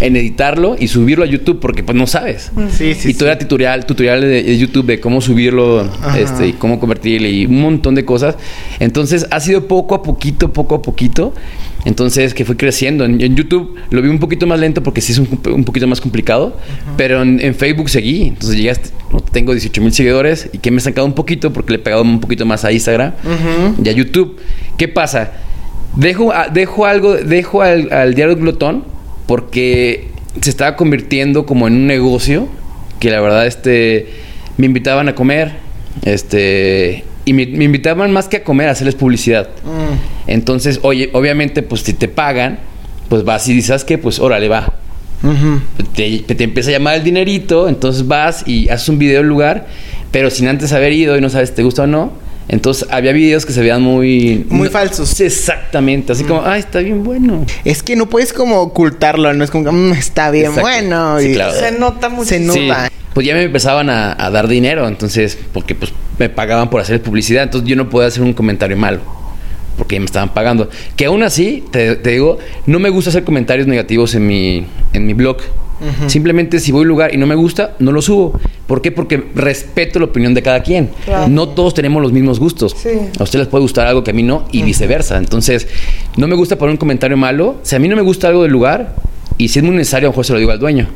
[0.00, 2.50] En editarlo y subirlo a YouTube porque pues no sabes.
[2.70, 6.18] Sí, sí, y todo era tutorial, tutorial de, de YouTube de cómo subirlo, Ajá.
[6.18, 8.36] este, y cómo convertirle y un montón de cosas.
[8.80, 11.34] Entonces ha sido poco a poquito, poco a poquito.
[11.84, 13.04] Entonces que fue creciendo.
[13.04, 15.86] En, en YouTube lo vi un poquito más lento porque sí es un, un poquito
[15.86, 16.56] más complicado.
[16.96, 18.28] Pero en, en Facebook seguí.
[18.28, 18.88] Entonces llegué hasta-
[19.32, 22.02] tengo 18 mil seguidores y que me he sacado un poquito porque le he pegado
[22.02, 23.12] un poquito más a Instagram
[23.84, 24.38] y a YouTube.
[24.78, 25.32] ¿Qué pasa?
[25.94, 28.84] Dejo, a- dejo algo, dejo al, al diario Glotón
[29.26, 30.08] porque
[30.40, 32.48] se estaba convirtiendo como en un negocio
[33.00, 34.08] que la verdad este
[34.56, 35.52] me invitaban a comer
[36.02, 40.30] este y me, me invitaban más que a comer a hacerles publicidad Mm.
[40.30, 42.58] entonces oye obviamente pues si te pagan
[43.08, 43.98] pues vas y dices ¿sabes qué?
[43.98, 44.74] pues órale va
[45.94, 49.66] te, te empieza a llamar el dinerito, entonces vas y haces un video del lugar,
[50.10, 52.12] pero sin antes haber ido y no sabes si te gusta o no.
[52.48, 54.44] Entonces había videos que se veían muy...
[54.50, 55.08] Muy no- falsos.
[55.08, 57.44] Sí, Exactamente, así como, ay, está bien bueno.
[57.64, 60.60] Es que no puedes como ocultarlo, no es como, "Mm, está bien Exacto.
[60.68, 61.18] bueno.
[61.20, 61.52] Sí, y- claro.
[61.54, 62.28] Se nota mucho.
[62.28, 62.90] Se Sí, nota.
[63.14, 67.00] pues ya me empezaban a, a dar dinero, entonces, porque pues me pagaban por hacer
[67.02, 69.00] publicidad, entonces yo no podía hacer un comentario malo,
[69.78, 70.68] porque me estaban pagando.
[70.96, 75.06] Que aún así, te, te digo, no me gusta hacer comentarios negativos en mi, en
[75.06, 75.38] mi blog.
[76.06, 78.38] Simplemente si voy a un lugar y no me gusta, no lo subo.
[78.66, 78.90] ¿Por qué?
[78.92, 80.90] Porque respeto la opinión de cada quien.
[81.04, 81.28] Claro.
[81.28, 82.74] No todos tenemos los mismos gustos.
[82.76, 82.90] Sí.
[83.18, 85.18] A usted les puede gustar algo que a mí no y viceversa.
[85.18, 85.68] Entonces,
[86.16, 87.56] no me gusta poner un comentario malo.
[87.62, 88.94] Si a mí no me gusta algo del lugar
[89.36, 90.88] y si es muy necesario, a lo mejor se lo digo al dueño.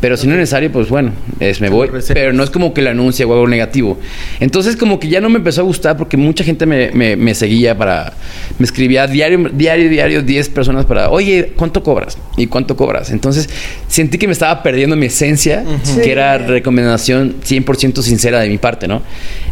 [0.00, 1.90] Pero si no es necesario, pues bueno, es, me voy.
[2.08, 3.98] Pero no es como que lo anuncie o algo negativo.
[4.38, 7.76] Entonces, como que ya no me empezó a gustar porque mucha gente me, me, seguía
[7.76, 8.12] para.
[8.58, 11.10] Me escribía diario, diario, diario, 10 personas para.
[11.10, 12.16] Oye, ¿cuánto cobras?
[12.36, 13.10] ¿Y cuánto cobras?
[13.10, 13.48] Entonces,
[13.88, 15.64] sentí que me estaba perdiendo mi esencia,
[16.02, 19.02] que era recomendación 100% sincera de mi parte, ¿no?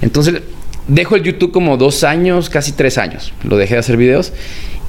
[0.01, 0.43] Entonces,
[0.89, 3.33] dejo el YouTube como dos años, casi tres años.
[3.43, 4.33] Lo dejé de hacer videos.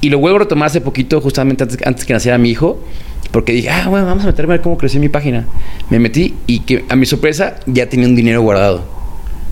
[0.00, 2.82] Y lo vuelvo a retomar hace poquito, justamente antes, antes que naciera mi hijo.
[3.30, 5.46] Porque dije, ah, bueno, vamos a meterme a ver cómo creció mi página.
[5.90, 8.84] Me metí y que a mi sorpresa ya tenía un dinero guardado.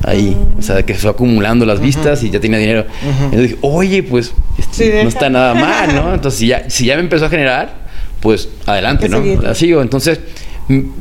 [0.05, 2.87] Ahí, o sea, que se fue acumulando las vistas y ya tenía dinero.
[3.33, 6.15] Y dije, oye, pues este, no está nada mal, ¿no?
[6.15, 7.87] Entonces, si ya, si ya me empezó a generar,
[8.21, 9.23] pues adelante, ¿no?
[9.43, 9.83] La sigo.
[9.83, 10.21] Entonces,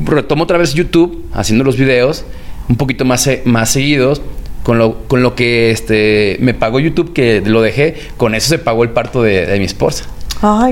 [0.04, 2.26] retomo otra vez YouTube, haciendo los videos
[2.68, 4.22] un poquito más, más seguidos.
[4.66, 8.58] Con lo, con lo que este, me pagó YouTube, que lo dejé, con eso se
[8.58, 10.06] pagó el parto de mi esposa.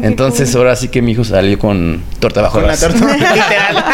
[0.04, 3.86] Entonces ahora sí que mi hijo salió con torta bajo Con la torta literal.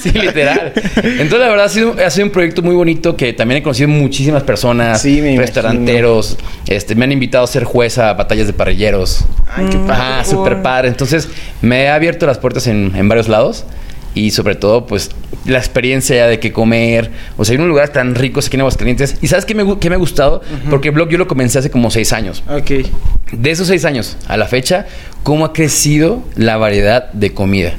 [0.00, 0.72] sí, literal.
[0.96, 3.88] Entonces la verdad ha sido, ha sido un proyecto muy bonito que también he conocido
[3.88, 9.24] muchísimas personas, restauranteros, este, me han invitado a ser jueza a batallas de parrilleros.
[9.54, 9.92] Ay, qué padre.
[9.92, 10.88] Ajá, súper padre.
[10.88, 11.28] Entonces
[11.62, 13.64] me ha abierto las puertas en, en varios lados
[14.14, 15.10] y sobre todo pues
[15.44, 19.16] la experiencia de que comer, o sea, hay un lugar tan rico aquí en Aguascalientes.
[19.20, 20.40] ¿Y sabes qué me, qué me ha gustado?
[20.70, 22.42] Porque el blog yo lo comencé hace como seis años.
[22.48, 22.86] Ok.
[23.32, 24.86] De esos seis años a la fecha,
[25.24, 27.74] ¿cómo ha crecido la variedad de comida?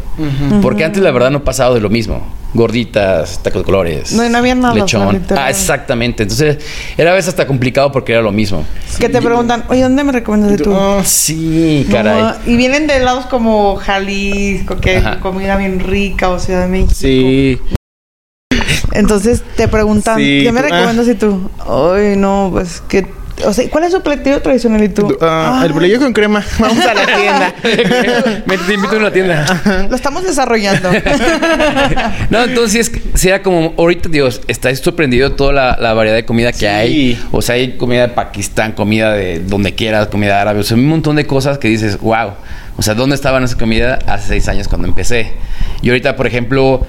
[0.62, 4.14] Porque antes la verdad no pasado de lo mismo gorditas, tacos de colores.
[4.14, 4.74] No, no había nada.
[4.74, 5.24] Lechón.
[5.38, 6.24] Ah, exactamente.
[6.24, 6.58] Entonces,
[6.98, 8.66] era a veces hasta complicado porque era lo mismo.
[8.98, 10.74] Que te preguntan, oye, ¿dónde me recomiendas de tú?
[10.74, 12.36] Oh, sí, caray.
[12.48, 16.94] y vienen de lados como Jalisco, que es comida bien rica, o Ciudad de México.
[16.96, 17.60] Sí.
[18.94, 21.50] Entonces te preguntan, ¿qué me recomiendas y tú?
[21.60, 23.06] Ay, no, pues que
[23.44, 25.18] o sea, ¿cuál es su platillo tradicional y tú?
[25.22, 26.44] Ah, el bolillo con crema.
[26.60, 27.56] Vamos a la tienda.
[28.46, 29.88] Me te invito a una tienda.
[29.90, 30.90] Lo estamos desarrollando.
[32.30, 37.22] no, entonces sea como ahorita Dios, estáis sorprendido toda la, variedad de comida que hay.
[37.32, 40.88] O sea, hay comida de Pakistán, comida de donde quieras, comida árabe, o sea, un
[40.88, 42.32] montón de cosas que dices, wow.
[42.78, 45.32] O sea, ¿dónde estaba esa comida hace seis años cuando empecé?
[45.82, 46.86] Y ahorita, por ejemplo,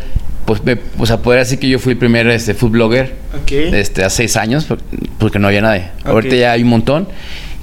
[0.47, 3.15] pues, me, o sea, poder decir que yo fui el primer este, food blogger
[3.47, 4.67] este, hace seis años,
[5.19, 5.89] porque no había nadie.
[6.05, 7.09] Ahorita ya hay un montón.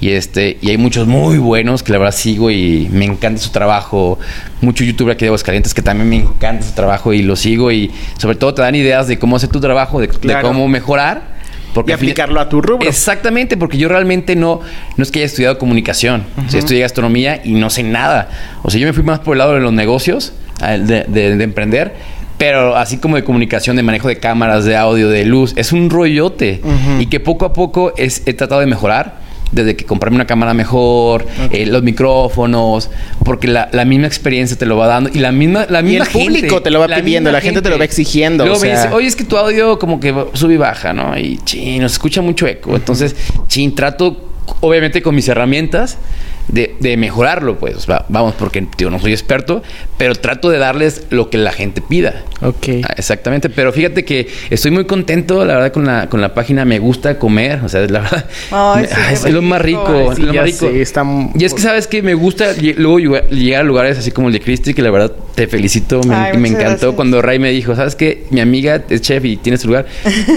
[0.00, 3.50] Y este, y hay muchos muy buenos que la verdad sigo y me encanta su
[3.50, 4.18] trabajo.
[4.60, 7.72] Muchos youtubers aquí de Aguascalientes que también me encanta su trabajo y lo sigo.
[7.72, 10.08] Y sobre todo te dan ideas de cómo hacer tu trabajo, de,
[10.42, 11.32] cómo mejorar.
[11.72, 12.86] Porque y aplicarlo a tu rubro.
[12.86, 14.60] Exactamente, porque yo realmente no,
[14.96, 16.24] no es que haya estudiado comunicación.
[16.46, 18.28] o sea, estudié gastronomía y no sé nada.
[18.62, 21.44] O sea, yo me fui más por el lado de los negocios, de, de, de
[21.44, 21.94] emprender
[22.38, 25.90] pero así como de comunicación, de manejo de cámaras, de audio, de luz, es un
[25.90, 26.60] rollote.
[26.98, 29.22] Y que poco a poco es, he tratado de mejorar.
[29.52, 32.90] Desde que comprarme una cámara mejor, eh, los micrófonos,
[33.24, 36.12] porque la, misma experiencia te lo va dando y la misma, la misma y el
[36.12, 38.44] público te lo va pidiendo, la gente, te lo va exigiendo.
[38.44, 41.16] Luego me dice, oye, es que tu audio como que sube y baja, ¿no?
[41.16, 42.74] Y chin, nos escucha mucho eco.
[42.74, 43.14] Entonces,
[43.46, 45.98] chin, trato obviamente con mis herramientas
[46.48, 47.86] de, mejorarlo, pues.
[48.08, 49.62] vamos, porque yo no soy experto,
[49.96, 52.22] pero trato de darles lo que la gente pida.
[52.42, 52.68] Ok.
[52.84, 53.48] Ah, exactamente.
[53.48, 56.64] Pero fíjate que estoy muy contento, la verdad, con la, con la página.
[56.64, 57.60] Me gusta comer.
[57.64, 58.26] O sea, la verdad.
[59.12, 60.12] es, lo más rico.
[60.12, 60.70] es lo más rico.
[60.70, 62.98] Y es que sabes que me gusta luego
[63.30, 66.02] llegar a lugares así como el de Cristi, que la verdad te felicito.
[66.02, 68.26] Me, me encantó cuando Ray me dijo, ¿sabes qué?
[68.30, 69.86] Mi amiga es chef y tiene su lugar.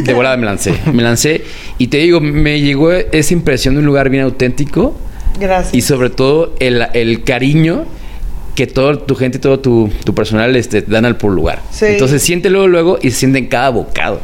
[0.03, 0.73] De volada me lancé.
[0.93, 1.43] Me lancé.
[1.77, 4.95] Y te digo, me llegó esa impresión de un lugar bien auténtico
[5.39, 5.73] Gracias.
[5.73, 7.85] Y sobre todo el, cariño
[8.55, 11.61] que toda tu gente y todo tu, personal este, dan al por lugar.
[11.81, 14.19] Entonces siéntelo luego y se siente en cada bocado.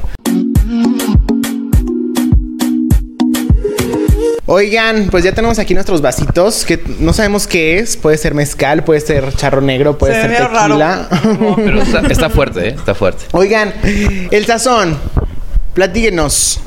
[4.46, 7.96] Oigan, pues ya tenemos aquí nuestros vasitos que no sabemos qué es.
[7.96, 11.08] Puede ser mezcal, puede ser charro negro, puede ser tequila.
[11.56, 12.76] pero está, fuerte, ¿eh?
[12.76, 13.24] Está fuerte.
[13.32, 13.74] Oigan,
[14.30, 14.98] el sazón.
[15.74, 16.60] Platíquenos.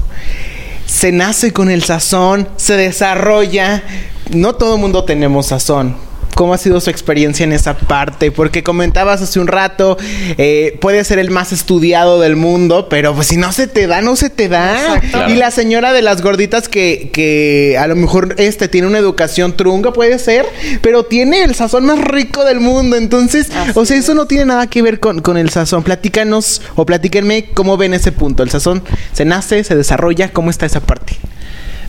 [0.86, 3.82] Se nace con el sazón, se desarrolla
[4.30, 5.96] no todo el mundo tenemos sazón.
[6.36, 8.30] ¿Cómo ha sido su experiencia en esa parte?
[8.30, 9.96] Porque comentabas hace un rato,
[10.36, 14.02] eh, puede ser el más estudiado del mundo, pero pues si no se te da,
[14.02, 15.00] no se te da.
[15.28, 19.56] Y la señora de las gorditas que, que a lo mejor este tiene una educación
[19.56, 20.44] trunga, puede ser,
[20.82, 22.96] pero tiene el sazón más rico del mundo.
[22.96, 25.84] Entonces, o sea, eso no tiene nada que ver con, con el sazón.
[25.84, 28.42] Platícanos o platíquenme cómo ven ese punto.
[28.42, 28.82] El sazón
[29.14, 31.16] se nace, se desarrolla, ¿cómo está esa parte?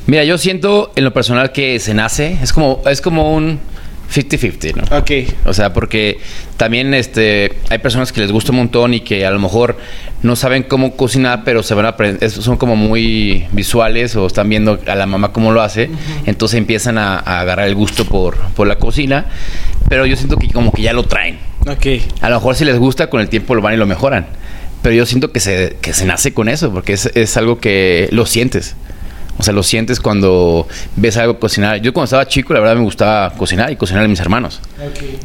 [0.07, 3.59] Mira, yo siento en lo personal que se nace, es como, es como un
[4.13, 4.97] 50-50, ¿no?
[4.97, 5.11] Ok.
[5.45, 6.19] O sea, porque
[6.55, 9.77] también este, hay personas que les gusta un montón y que a lo mejor
[10.23, 14.47] no saben cómo cocinar, pero se van a aprender, son como muy visuales o están
[14.47, 15.89] viendo a la mamá cómo lo hace,
[16.25, 19.25] entonces empiezan a, agarrar el gusto por, por la cocina,
[19.89, 21.37] pero yo siento que como que ya lo traen.
[21.67, 21.85] Ok.
[22.21, 24.27] A lo mejor si les gusta, con el tiempo lo van y lo mejoran.
[24.81, 28.07] Pero yo siento que se, que se nace con eso, porque es, es algo que
[28.11, 28.75] lo sientes.
[29.39, 31.77] O sea, lo sientes cuando ves algo cocinar.
[31.81, 34.61] Yo cuando estaba chico, la verdad me gustaba cocinar y cocinarle a mis hermanos.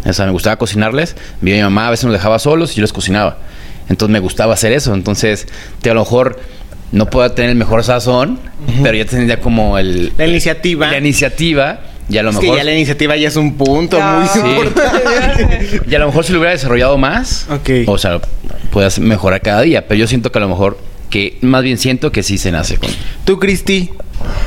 [0.05, 1.17] O sea, me gustaba cocinarles.
[1.41, 3.39] Mi mamá a veces nos dejaba solos y yo les cocinaba.
[3.89, 4.93] Entonces me gustaba hacer eso.
[4.95, 5.47] Entonces,
[5.81, 6.39] te, a lo mejor
[6.93, 8.39] no puedo tener el mejor sazón,
[8.83, 10.13] pero ya tenía como el...
[10.19, 10.91] La iniciativa.
[10.91, 11.81] La iniciativa.
[12.11, 12.51] Y a lo Es mejor...
[12.51, 14.19] que ya la iniciativa ya es un punto Ya.
[14.19, 14.39] muy Sí.
[14.67, 15.81] importante.
[15.89, 17.71] Y a lo mejor si lo hubiera desarrollado más, Ok.
[17.89, 18.21] o sea,
[18.71, 19.87] puedes mejorar cada día.
[19.89, 20.77] Pero yo siento que a lo mejor,
[21.13, 22.89] que más bien siento que sí se nace con.
[23.27, 23.91] Tú, Cristi,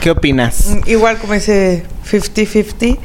[0.01, 0.65] ¿qué opinas?
[0.71, 2.97] Mm, Igual como ese 50-50.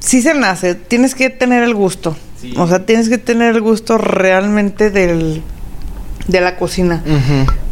[0.00, 0.20] Sí.
[0.20, 2.16] se nace, tienes que tener el gusto.
[2.56, 5.40] O sea, tienes que tener el gusto realmente del,
[6.26, 7.02] de la cocina.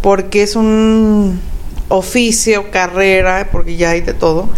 [0.00, 1.40] Porque es un
[1.88, 4.48] oficio, carrera, porque ya hay de todo.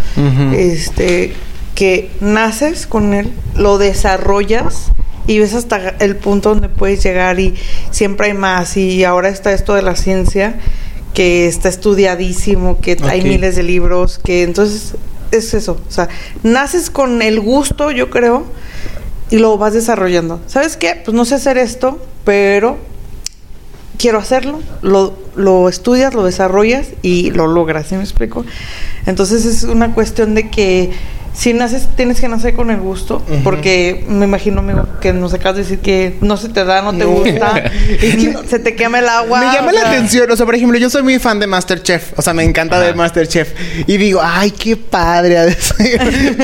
[0.52, 1.32] Este,
[1.74, 4.92] que naces con él, lo desarrollas
[5.26, 7.54] y ves hasta el punto donde puedes llegar y
[7.90, 8.76] siempre hay más.
[8.76, 10.56] Y ahora está esto de la ciencia
[11.14, 14.94] que está estudiadísimo, que hay miles de libros, que entonces
[15.30, 15.80] es eso.
[15.88, 16.08] O sea,
[16.42, 18.44] naces con el gusto, yo creo,
[19.30, 20.40] y lo vas desarrollando.
[20.46, 21.00] ¿Sabes qué?
[21.04, 22.78] Pues no sé hacer esto, pero
[23.96, 28.44] quiero hacerlo, lo, lo estudias, lo desarrollas y lo logras, ¿sí me explico?
[29.06, 30.90] Entonces es una cuestión de que
[31.34, 35.56] si naces, tienes que nacer con el gusto, porque me imagino, amigo, que nos acabas
[35.56, 37.10] de decir que no se te da, no te No.
[37.10, 37.60] gusta,
[38.00, 39.40] que se te quema el agua.
[39.40, 42.12] me llama la sea, atención, o sea, por ejemplo, yo soy muy fan de Masterchef,
[42.16, 42.84] o sea, me encanta Ajá.
[42.86, 43.52] ver Masterchef
[43.86, 46.00] y digo, ay, qué padre ha de ser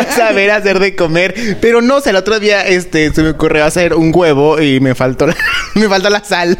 [0.16, 3.64] saber hacer de comer, pero no, o sea, el otro día este se me ocurrió
[3.64, 5.36] hacer un huevo y me faltó la,
[5.76, 6.58] me faltó la sal.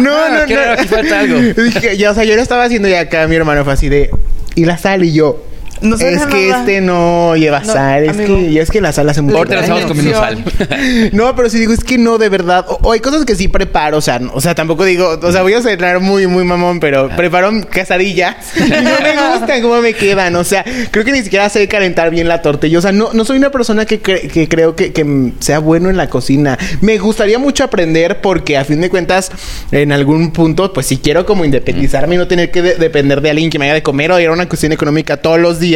[0.00, 0.72] no, Ah, no, qué no.
[0.72, 1.40] aquí falta algo.
[1.40, 4.10] Dije, ya, o sea, yo lo estaba haciendo y acá mi hermano fue así de
[4.54, 5.44] y la sal y yo
[5.80, 6.60] No es que nada.
[6.60, 8.36] este no lleva No, sal, es amigo.
[8.36, 10.44] que y es que la sal hace mucho Ahorita estamos comiendo sal.
[11.12, 12.64] No, pero sí digo, es que no, de verdad.
[12.68, 15.32] O, o hay cosas que sí preparo, o sea, no- o sea, tampoco digo, o
[15.32, 19.80] sea, voy a cenar muy, muy mamón, pero preparo quesadillas y no me gustan cómo
[19.80, 20.34] me quedan.
[20.36, 22.78] O sea, creo que ni siquiera sé calentar bien la tortilla.
[22.78, 25.90] O sea, no, no soy una persona que, cre- que creo que, que, sea bueno
[25.90, 26.58] en la cocina.
[26.80, 29.30] Me gustaría mucho aprender porque a fin de cuentas,
[29.72, 33.30] en algún punto, pues si quiero como independizarme y no tener que de- depender de
[33.30, 35.67] alguien que me haga de comer o ir a una cuestión económica todos los días.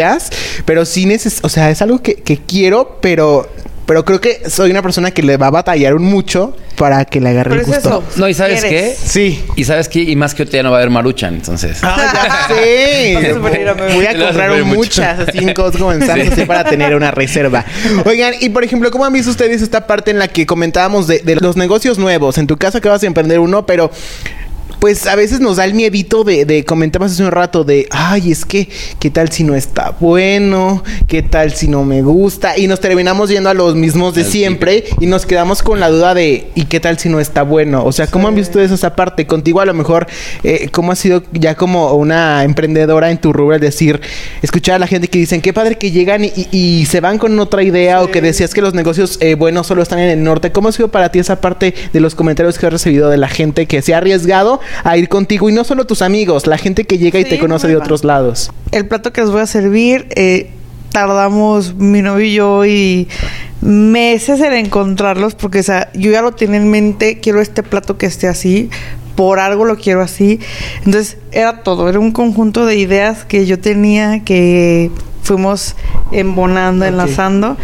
[0.65, 3.49] Pero sí neces o sea, es algo que, que quiero, pero...
[3.85, 7.21] Pero creo que soy una persona que le va a batallar un mucho para que
[7.21, 8.05] le agarre Pero el es gusto.
[8.09, 8.21] eso.
[8.21, 8.97] No, ¿y sabes ¿Quieres?
[9.01, 9.09] qué?
[9.09, 9.45] Sí.
[9.57, 10.03] Y sabes qué?
[10.03, 11.79] Y más que ahorita ya no va a haber maruchan, entonces.
[11.83, 13.89] Ah, ya sufrir, amigo.
[13.95, 14.79] Voy a comprar sufrir mucho.
[14.79, 17.65] muchas así en Costco en para tener una reserva.
[18.07, 21.19] Oigan, y por ejemplo, ¿cómo han visto ustedes esta parte en la que comentábamos de,
[21.19, 22.39] de los negocios nuevos?
[22.39, 23.91] En tu caso acabas de emprender uno, pero
[24.83, 28.33] pues a veces nos da el miedito de, de comentabas hace un rato de, ay,
[28.33, 28.69] es que,
[28.99, 30.83] ¿qué tal si no está bueno?
[31.07, 32.59] ¿Qué tal si no me gusta?
[32.59, 36.15] Y nos terminamos yendo a los mismos de siempre y nos quedamos con la duda
[36.15, 37.85] de, ¿y qué tal si no está bueno?
[37.85, 39.25] O sea, ¿cómo han visto ustedes esa parte?
[39.25, 40.09] Contigo a lo mejor,
[40.43, 43.55] eh, ¿cómo ha sido ya como una emprendedora en tu rubro?
[43.55, 44.01] Es decir,
[44.43, 46.49] escuchar a la gente que dicen, qué padre que llegan y, y-
[46.81, 49.81] y se van con otra idea o que decías que los negocios eh, buenos solo
[49.85, 50.51] están en el norte.
[50.51, 53.29] ¿Cómo ha sido para ti esa parte de los comentarios que has recibido de la
[53.29, 56.85] gente que se ha arriesgado a ir contigo y no solo tus amigos, la gente
[56.85, 58.51] que llega y Sí, te conoce de muy otros lados?
[58.71, 60.51] El plato que les voy a servir, eh,
[60.91, 63.09] tardamos mi novio y yo y
[63.61, 67.97] meses en encontrarlos porque, o sea, yo ya lo tenía en mente, quiero este plato
[67.97, 68.69] que esté así,
[69.15, 70.41] por algo lo quiero así.
[70.85, 74.91] Entonces, era todo, era un conjunto de ideas que yo tenía que
[75.23, 75.77] fuimos
[76.11, 76.91] embonando, Ok.
[76.91, 77.57] enlazando.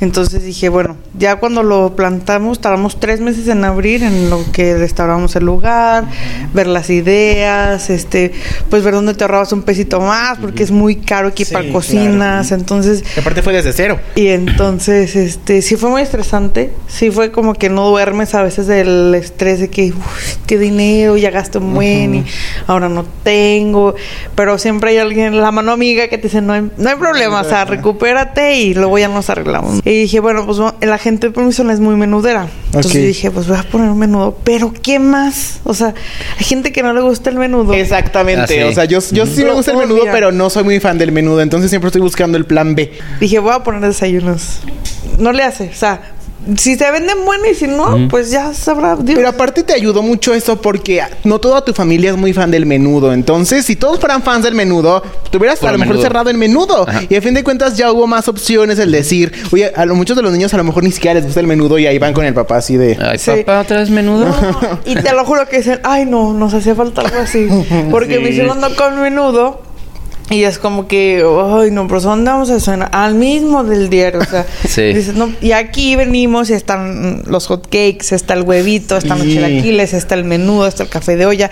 [0.00, 4.76] Entonces dije, bueno, ya cuando lo plantamos, tardamos tres meses en abrir, en lo que
[4.76, 6.04] restauramos el lugar,
[6.52, 8.32] ver las ideas, este,
[8.70, 12.52] pues ver dónde te ahorrabas un pesito más, porque es muy caro equipar Sí, cocinas,
[12.52, 13.98] entonces, Que aparte fue desde cero.
[14.14, 18.66] y entonces, este, sí fue muy estresante, sí fue como que no duermes a veces
[18.66, 22.24] del estrés de que, "Uf, qué dinero, ya gasté un buen y
[22.66, 23.94] ahora no tengo,
[24.34, 27.40] pero siempre hay alguien, la mano amiga que te dice, no hay, no hay problema,
[27.40, 29.80] o sea, recupérate y luego ya nos arreglamos.
[29.84, 32.48] Y dije, bueno, pues la gente de permiso es muy menudera.
[32.66, 35.60] Entonces yo dije, pues voy a poner un menudo, pero ¿qué más?
[35.62, 35.94] O sea,
[36.36, 37.72] hay gente que no le gusta el menudo.
[37.74, 38.42] Exactamente.
[38.42, 38.72] Ah, sí.
[38.72, 41.12] O sea, yo, yo sí me gusta el menudo, pero no soy muy fan del
[41.12, 41.42] menudo.
[41.42, 42.92] Entonces siempre estoy buscando el plan B.
[43.20, 44.62] Dije, voy a poner desayunos.
[45.18, 46.15] No le hace, o sea,
[46.56, 49.16] si se venden buenos y si no, pues ya sabrá Dios.
[49.16, 52.66] Pero aparte te ayudó mucho eso porque no toda tu familia es muy fan del
[52.66, 53.12] menudo.
[53.12, 56.06] Entonces, si todos fueran fans del menudo, te hubieras Por a lo el mejor menudo.
[56.08, 56.86] cerrado en menudo.
[56.88, 57.02] Ajá.
[57.08, 60.16] Y a fin de cuentas ya hubo más opciones el decir, oye, a lo, muchos
[60.16, 62.12] de los niños a lo mejor ni siquiera les gusta el menudo y ahí van
[62.12, 62.96] con el papá así de...
[63.00, 63.30] Ay, Sí.
[63.44, 64.26] papá, ¿otra vez menudo?
[64.26, 67.48] No, y te lo juro que dicen, ay no, nos hacía falta algo así.
[67.90, 68.22] Porque Sí.
[68.22, 69.62] mi segundo con menudo
[70.28, 72.88] Y es como que, ay, no, pero ¿dónde vamos a cenar?
[72.92, 74.44] Al mismo del diario, o sea.
[74.68, 74.82] Sí.
[74.92, 79.26] dices, no, y aquí venimos y están los hot cakes, está el huevito, están los
[79.28, 79.34] Sí.
[79.34, 81.48] chilaquiles, está el menudo, está el café de olla,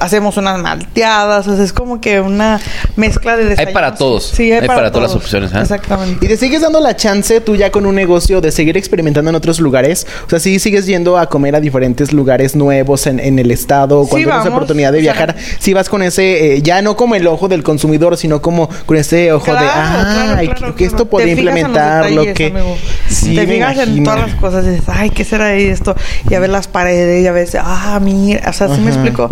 [0.00, 2.60] hacemos unas malteadas, o sea, es como que una
[2.96, 3.74] mezcla de desayunos.
[3.74, 4.24] para todos.
[4.34, 5.58] Sí, hay, Hay para, para todas las opciones, ¿eh?
[5.60, 6.24] Exactamente.
[6.24, 9.36] ¿Y te sigues dando la chance tú ya con un negocio de seguir experimentando en
[9.36, 10.06] otros lugares?
[10.26, 14.04] O sea, si sigues yendo a comer a diferentes lugares nuevos en, en el estado,
[14.04, 14.56] Sí, cuando tienes vamos.
[14.56, 17.48] oportunidad de O sea, viajar, si vas con ese, eh, ya no como el ojo
[17.48, 21.32] del consumidor, sino como con ese ojo de, ah, claro, que- claro, que esto podría
[21.32, 22.46] implementarlo, detalles, que...
[22.46, 22.76] amigo.
[23.08, 25.94] Sí, te fijas en todas las cosas dices, ay, ¿qué será esto?
[26.28, 29.00] Y a ver las paredes y a veces, ah, mira, o sea, ¿sí me Ajá.
[29.00, 29.30] explico?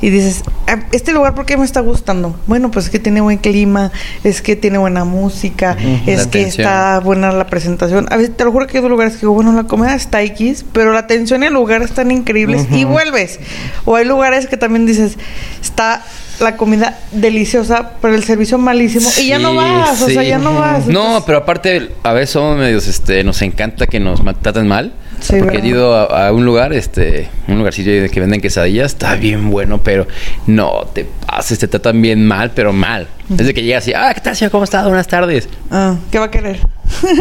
[0.00, 2.36] Y dices, "Ah, ¿este lugar por qué me está gustando?
[2.46, 3.90] Bueno, pues es que tiene buen clima,
[4.22, 6.66] es que tiene buena música, es La que atención.
[6.68, 8.06] está buena la presentación.
[8.10, 10.22] A veces, te lo juro que hay dos lugares que digo, bueno, la comida está
[10.22, 13.40] X, pero la atención y el lugar están increíbles y vuelves.
[13.86, 15.18] O hay lugares que también dices,
[15.60, 16.00] está
[16.40, 20.38] la comida deliciosa, pero el servicio malísimo y ya no Sí, vas, o sea, ya
[20.38, 20.86] no vas.
[20.86, 24.92] No, pero aparte, a veces somos medios, este, nos encanta que nos traten mal.
[25.20, 29.16] Sí, porque he ido a, a un lugar, este, un lugarcillo que venden quesadillas, está
[29.16, 30.06] bien bueno, pero
[30.46, 33.08] no te pases, te tratan bien mal, pero mal.
[33.28, 34.52] Desde que llegas y, ah, ¿qué tal, señor?
[34.52, 34.86] ¿Cómo está?
[34.86, 35.48] Buenas tardes.
[35.72, 36.60] Ah, ¿qué va a querer?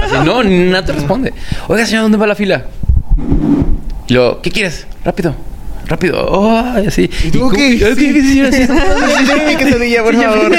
[0.03, 1.34] Así, no, nada te responde.
[1.67, 2.65] Oiga, señor, ¿dónde va la fila?
[4.08, 4.86] Y luego, ¿qué quieres?
[5.03, 5.36] Rápido,
[5.88, 6.26] rápido.
[6.30, 7.10] Oh, así.
[7.26, 7.84] ¿Y tú qué?
[7.91, 8.13] Así,
[9.58, 10.52] quesadilla, por favor.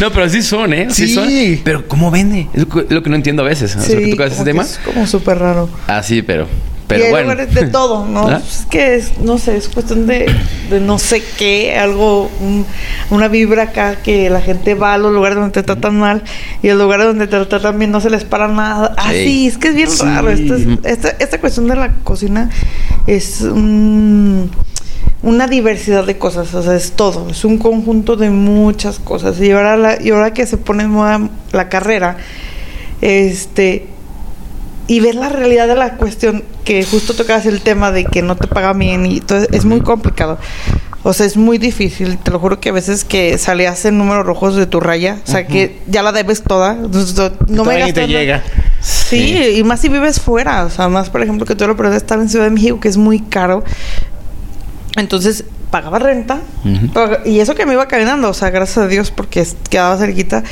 [0.00, 0.86] No, pero así son, ¿eh?
[0.90, 1.14] Así Sí.
[1.14, 1.28] son.
[1.64, 2.48] Pero ¿cómo vende?
[2.54, 3.74] Es lo que- no entiendo a veces.
[3.76, 4.62] O sea, que tú como ese tema.
[4.62, 5.68] Es como súper raro.
[5.86, 6.44] Ah, sí, pero...
[6.44, 6.48] y
[6.88, 7.30] Pero hay bueno.
[7.32, 8.28] lugares de todo, ¿no?
[8.28, 8.40] ¿Ah?
[8.46, 10.26] Es que es, no sé, es cuestión de,
[10.70, 12.64] de no sé qué, algo, un-
[13.10, 16.22] una vibra acá que la gente va a los lugares donde te tratan mal
[16.62, 18.94] y el lugar donde te tratan bien no se les para nada.
[18.96, 19.24] Ah, Sí.
[19.24, 20.02] sí, es que es bien Sí.
[20.04, 20.30] raro.
[20.30, 22.50] Esta, esta cuestión de la cocina
[23.06, 24.50] es un-
[25.22, 29.40] una diversidad de cosas, o sea, es todo, es un conjunto de muchas cosas.
[29.40, 31.20] Y ahora, la- y ahora que se pone en moda
[31.52, 32.16] la carrera,
[33.00, 33.86] este
[34.88, 38.36] y ver la realidad de la cuestión que justo tocabas el tema de que no
[38.36, 40.38] te paga bien y todo es muy complicado.
[41.02, 42.18] O sea, es muy difícil.
[42.18, 45.30] Te lo juro que a veces que salías en números rojos de tu raya, o
[45.30, 46.74] sea, que ya la debes toda.
[46.74, 48.06] No me te gastas nada.
[48.06, 48.42] llega.
[48.80, 50.64] Sí, y más si vives fuera.
[50.64, 52.88] O sea, más por ejemplo que tú lo puedes estar en Ciudad de México, que
[52.88, 53.64] es muy caro.
[54.96, 56.40] Entonces, pagaba renta.
[57.24, 60.42] Y eso que me iba caminando, o sea, gracias a Dios porque quedaba cerquita.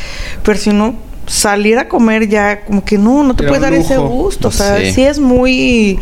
[0.42, 0.94] Pero si uno
[1.26, 4.48] salir a comer ya, como que no, no te Era puedes un dar ese gusto.
[4.48, 4.92] O sea, Sí.
[4.92, 5.98] sí, es muy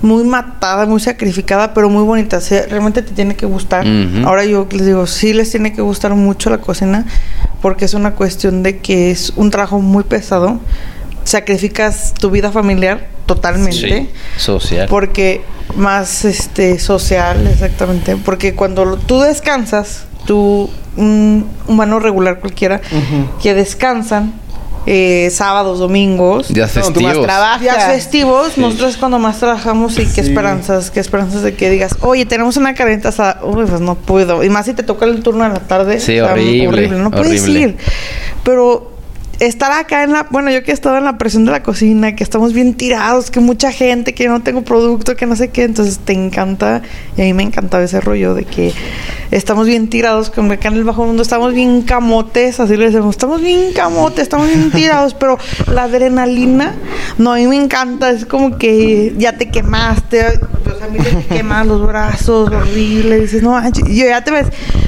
[0.00, 2.38] muy matada, muy sacrificada, pero muy bonita.
[2.38, 3.84] O sea, realmente te tiene que gustar.
[4.24, 7.04] Ahora yo les digo, sí les tiene que gustar mucho la cocina
[7.60, 10.60] porque es una cuestión de que es un trabajo muy pesado.
[11.28, 13.72] Sacrificas tu vida familiar totalmente.
[13.72, 14.86] Sí, social.
[14.88, 15.42] Porque
[15.76, 18.16] más este social, exactamente.
[18.16, 22.80] Porque cuando lo- tú descansas, tú, un humano regular cualquiera,
[23.42, 24.32] que descansan
[24.90, 27.26] eh, sábados, domingos, Días No, tú más festivos.
[27.26, 27.60] trabajas.
[27.60, 30.30] días festivos, nosotros es cuando más trabajamos y qué Sí.
[30.30, 34.42] esperanzas, qué esperanzas de que digas, oye, tenemos una carnita asada, uy, pues no puedo.
[34.44, 36.00] Y más si te toca el turno de la tarde.
[36.00, 37.60] Sí, está horrible, No puedes horrible.
[37.60, 37.76] ir.
[38.44, 38.92] Pero
[39.40, 42.16] estar acá en la, bueno, yo que he estado en la presión de la cocina,
[42.16, 45.48] que estamos bien tirados, que mucha gente, que yo no tengo producto, que no sé
[45.48, 46.82] qué, entonces te encanta,
[47.16, 48.72] y a mí me encantaba ese rollo de que
[49.30, 53.10] estamos bien tirados, como acá en el bajo mundo estamos bien camotes, así le decimos,
[53.10, 55.38] estamos bien camotes, estamos bien tirados, pero
[55.72, 56.74] la adrenalina,
[57.18, 60.98] no, a mí me encanta, es como que ya te quemaste, o sea, a mí
[60.98, 64.46] te queman los brazos, horrible, dices, no, manches", y yo ya te ves,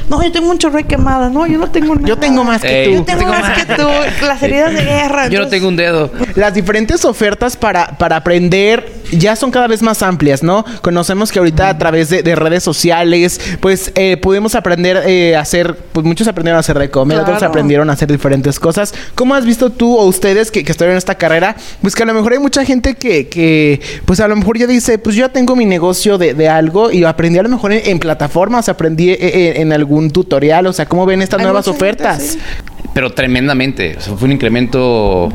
[0.08, 2.08] no, yo tengo un chorro de quemada, no, yo no tengo nada.
[2.08, 2.98] Yo tengo más que Ey, tú.
[2.98, 3.86] Yo tengo más que tú,
[4.26, 5.28] las heridas de guerra.
[5.30, 6.10] Yo no tengo un dedo.
[6.34, 10.64] Las diferentes ofertas para, para aprender ya son cada vez más amplias, ¿no?
[10.82, 15.40] Conocemos que ahorita a través de, de redes sociales, pues eh, pudimos aprender eh, a
[15.40, 18.94] hacer, pues muchos aprendieron a hacer de comer, otros aprendieron a hacer diferentes cosas.
[19.14, 21.56] ¿Cómo has visto tú o ustedes que, que estuvieron en esta carrera?
[21.82, 24.66] Pues que a lo mejor hay mucha gente que, que pues a lo mejor ya
[24.66, 27.72] dice, pues yo ya tengo mi negocio de, de algo y aprendí a lo mejor
[27.72, 31.44] en, en plataformas, aprendí eh, eh, en algún tutorial, o sea, ¿cómo ven estas Hay
[31.44, 32.22] nuevas gente, ofertas?
[32.22, 32.38] sí.
[32.94, 33.96] Pero tremendamente.
[33.96, 35.28] O sea, fue un incremento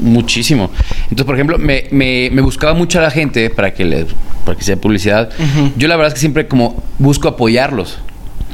[0.00, 0.70] muchísimo.
[1.04, 4.06] Entonces, por ejemplo, me, me, me buscaba mucho a la gente para que le,
[4.44, 5.30] para que sea publicidad.
[5.76, 7.98] Yo la verdad es que siempre como busco apoyarlos.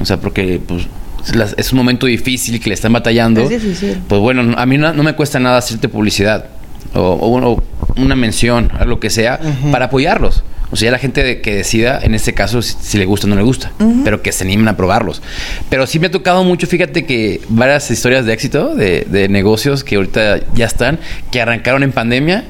[0.01, 0.87] O sea, porque pues
[1.27, 3.41] es las- es un momento difícil que le están batallando.
[3.43, 3.99] Es difícil.
[4.09, 6.47] Pues bueno, no- a mí no, no me cuesta nada hacerte publicidad.
[6.95, 7.61] O,
[7.97, 9.41] una mención, algo que sea,
[9.73, 10.45] para apoyarlos.
[10.75, 13.29] O sea, ya la gente de- que decida, en este caso, si, si le gusta
[13.29, 13.71] o no le gusta,
[14.03, 15.23] pero que se animen a probarlos.
[15.71, 19.85] Pero sí me ha tocado mucho, fíjate que varias historias de éxito de, de negocios
[19.85, 20.99] que ahorita ya están,
[21.31, 22.43] que arrancaron en pandemia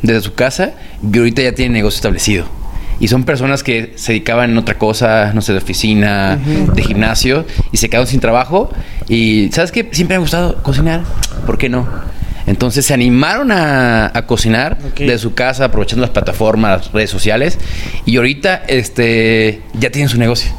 [0.00, 0.74] desde su casa
[1.12, 2.44] y ahorita ya tienen negocio establecido.
[3.00, 6.38] y son personas que se dedicaban en otra cosa, no sé, de oficina,
[6.74, 8.70] de gimnasio, y se quedaron sin trabajo.
[9.08, 9.88] Y, ¿sabes qué?
[9.90, 11.02] Siempre me ha gustado cocinar.
[11.46, 11.88] ¿Por qué no?
[12.46, 17.58] Entonces se animaron a, cocinar de su casa, aprovechando las plataformas, redes sociales.
[18.06, 20.50] Y ahorita este, ya tienen su negocio.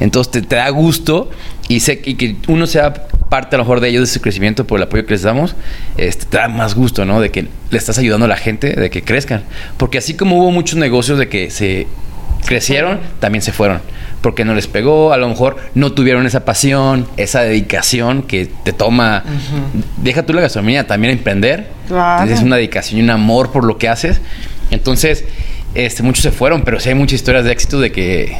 [0.00, 1.30] Entonces te, da gusto
[1.68, 2.94] y, sé, y que uno sea
[3.28, 5.54] parte a lo mejor de ellos, de su crecimiento, por el apoyo que les damos,
[5.96, 7.20] este, te da más gusto, ¿no?
[7.20, 9.44] De que le estás ayudando a la gente, de que crezcan.
[9.76, 11.86] Porque así como hubo muchos negocios de que se
[12.46, 13.80] crecieron, también se fueron.
[14.20, 18.72] Porque no les pegó, a lo mejor no tuvieron esa pasión, esa dedicación que te
[18.72, 19.24] toma.
[19.96, 21.68] Deja tú la gastronomía, también emprender.
[22.28, 24.20] Es una dedicación y un amor por lo que haces.
[24.70, 25.24] Entonces,
[25.74, 28.36] este, muchos se fueron, pero sí hay muchas historias de éxito de que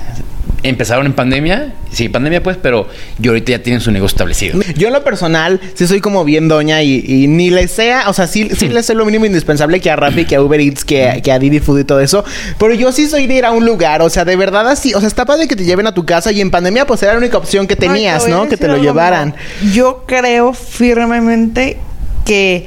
[0.63, 2.89] empezaron en pandemia, sí, pandemia pues, pero
[3.19, 4.61] yo ahorita ya tienen su negocio establecido.
[4.77, 8.27] Yo en lo personal, sí soy como bien doña y, ni le sea, o sea,
[8.27, 11.21] sí, sí le sé lo mínimo indispensable que a Rappi, que a Uber Eats, que,
[11.23, 12.25] que, a Didi Food y todo eso,
[12.59, 15.01] pero yo sí soy de ir a un lugar, o sea, de verdad así, o
[15.01, 17.19] sea, está padre que te lleven a tu casa y en pandemia pues era la
[17.19, 18.49] única opción que tenías, ¿no?
[18.49, 19.35] Que te lo llevaran.
[19.73, 21.79] Yo creo firmemente
[22.25, 22.67] que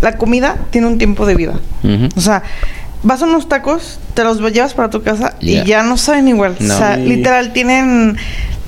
[0.00, 1.54] la comida tiene un tiempo de vida.
[2.16, 2.42] O sea,
[3.04, 6.56] vas a unos tacos, te los llevas para tu casa y ya no saben igual.
[6.58, 8.16] O sea, literal, tienen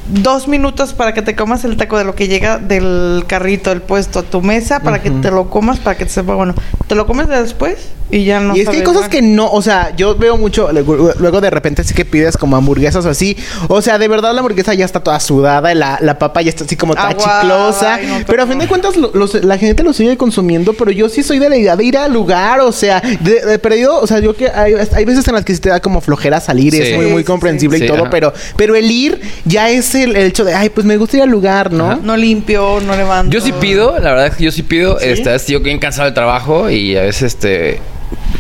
[0.09, 3.83] dos minutos para que te comas el taco de lo que llega del carrito, del
[3.83, 6.55] puesto a tu mesa, para que te lo comas, para que te sepa bueno.
[6.87, 8.57] Te lo comes después y ya no.
[8.57, 11.83] Y es que hay cosas que no, o sea, yo veo mucho, luego de repente
[11.83, 13.37] sí que pides como hamburguesas o así.
[13.69, 16.65] O sea, de verdad la hamburguesa ya está toda sudada, la, la papa ya está
[16.65, 17.99] así como toda chiclosa.
[18.27, 18.95] pero a fin de cuentas
[19.43, 22.13] la gente lo sigue consumiendo, pero yo sí soy de la idea de ir al
[22.13, 25.61] lugar, o sea, de, perdido, o sea, yo que hay, veces en las que se
[25.61, 29.21] te da como flojera salir, es muy, muy comprensible y todo, pero, pero el ir
[29.45, 31.97] ya es el, hecho de, ay, pues me gusta ir al lugar, ¿no?
[31.97, 33.33] No limpio, no levanto.
[33.33, 35.09] Yo sí pido, la verdad es que yo sí pido, ¿Sí?
[35.09, 37.81] este, yo bien cansado del trabajo y a veces este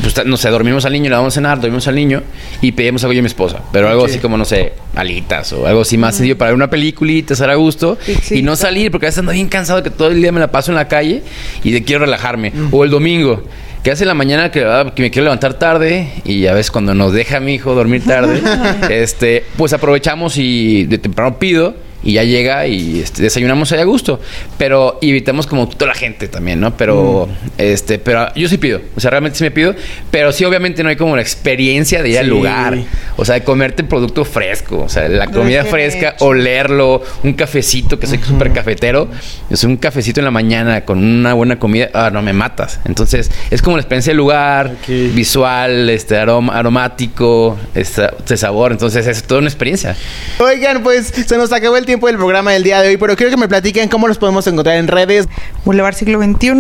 [0.03, 2.23] pues, no sé, dormimos al niño, le vamos a cenar, dormimos al niño
[2.61, 3.61] y pedimos algo yo y mi esposa.
[3.73, 6.71] Pero algo así como, no sé, alitas o algo así más sencillo para ver una
[6.71, 7.99] peliculita, estar a gusto
[8.31, 10.51] y no salir porque a veces ando bien cansado que todo el día me la
[10.51, 11.23] paso en la calle
[11.65, 12.53] y de quiero relajarme.
[12.71, 13.43] O el domingo.
[13.83, 16.95] Que hace la mañana que, ah, que, me quiero levantar tarde y a veces cuando
[16.95, 18.43] nos deja mi hijo dormir tarde,
[18.91, 23.85] este, pues aprovechamos y de temprano pido y ya llega y este, desayunamos ahí a
[23.85, 24.21] gusto.
[24.59, 26.77] Pero evitamos como toda la gente también, ¿no?
[26.77, 27.49] Pero, mm.
[27.59, 29.75] este, pero yo sí pido, o sea, realmente sí me pido,
[30.11, 32.79] pero sí obviamente no hay como la experiencia de ir al lugar,
[33.17, 37.99] o sea, de comerte el producto fresco, o sea, la comida fresca, olerlo, un cafecito,
[37.99, 39.09] que soy súper cafetero,
[39.51, 42.81] es un cafecito en la mañana con una buena comida, ah, no me matas.
[42.85, 49.07] Entonces, es como la experiencia del lugar, visual, este aroma, aromático, este, este, sabor, entonces
[49.07, 49.97] es toda una experiencia.
[50.39, 53.31] Oigan, pues se nos acabó el tiempo del programa del día de hoy, pero quiero
[53.31, 55.29] que me platiquen cómo los podemos encontrar en redes.
[55.65, 56.51] Boulevard Siglo XXI,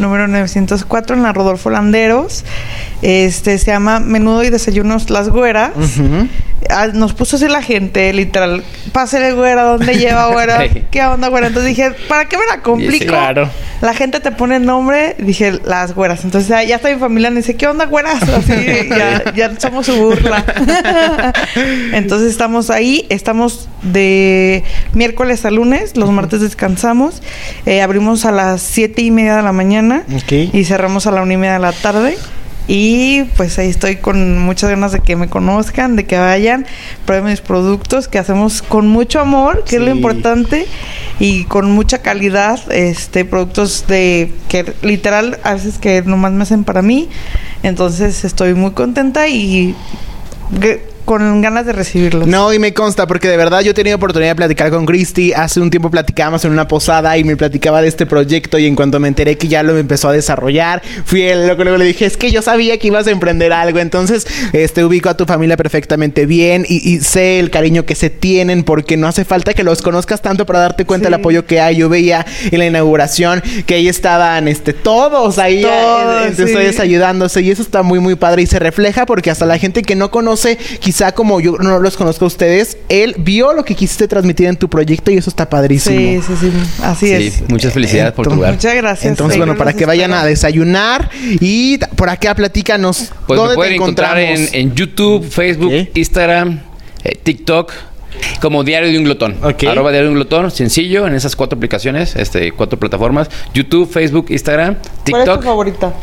[0.00, 2.44] número 904, en la Rodolfo Landeros.
[3.02, 5.72] Este se llama Menudo y Desayunos Las Güeras.
[6.68, 8.62] Ah, nos puso así la gente, literal.
[8.92, 10.68] Pásele, güera, ¿dónde lleva, güera?
[10.90, 11.46] ¿Qué onda, güera?
[11.46, 13.06] Entonces dije, ¿para qué me la complico?
[13.06, 13.48] claro.
[13.80, 16.24] La gente te pone el nombre, dije, las güeras.
[16.24, 18.22] Entonces ya está mi familia, me dice, ¿qué onda, güeras?
[18.28, 18.52] Así,
[18.90, 20.44] ya, ya somos su burla.
[21.92, 27.22] Entonces estamos ahí, estamos de miércoles a lunes, los martes descansamos.
[27.66, 31.34] Eh, abrimos a las siete y media de la mañana y cerramos a la una
[31.34, 32.16] y media de la tarde.
[32.72, 36.66] Y pues ahí estoy con muchas ganas de que me conozcan, de que vayan,
[37.04, 40.68] prueben mis productos que hacemos con mucho amor, que es lo importante,
[41.18, 46.62] y con mucha calidad, este productos de que literal a veces que nomás me hacen
[46.62, 47.08] para mí.
[47.64, 49.74] Entonces estoy muy contenta y
[51.10, 52.28] con ganas de recibirlos.
[52.28, 55.32] No, y me consta, porque de verdad yo he tenido oportunidad de platicar con Christy.
[55.32, 58.60] Hace un tiempo platicábamos en una posada y me platicaba de este proyecto.
[58.60, 61.64] Y en cuanto me enteré que ya lo empezó a desarrollar, fui el loco.
[61.64, 63.80] Luego le dije, es que yo sabía que ibas a emprender algo.
[63.80, 68.62] Entonces, este, ubico a tu familia perfectamente bien y, sé el cariño que se tienen,
[68.62, 71.74] porque no hace falta que los conozcas tanto para darte cuenta del apoyo que hay.
[71.74, 77.42] Yo veía en la inauguración que ahí estaban este, todos ahí todos, eh, ayudándose.
[77.42, 80.12] Y eso está muy, muy padre y se refleja porque hasta la gente que no
[80.12, 84.06] conoce, quizás sea como yo no los conozco a ustedes, él vio lo que quisiste
[84.06, 85.98] transmitir en tu proyecto y eso está padrísimo.
[85.98, 86.52] Sí, sí, sí.
[86.82, 87.48] Así es.
[87.48, 88.52] Muchas felicidades por tu lugar.
[88.52, 89.06] Muchas gracias.
[89.06, 91.08] Entonces, bueno, para que vayan a desayunar
[91.40, 93.12] y por acá platícanos.
[93.26, 96.60] Pues ¿dónde me pueden encontrar en, YouTube, Facebook, Instagram,
[97.02, 97.72] eh, TikTok.
[98.42, 99.36] Como Diario de un Glotón.
[99.42, 103.30] Arroba Diario de un Glotón, sencillo, en esas cuatro aplicaciones, este, cuatro plataformas.
[103.54, 105.24] YouTube, Facebook, Instagram, TikTok.
[105.24, 105.94] ¿Cuál es tu favorita?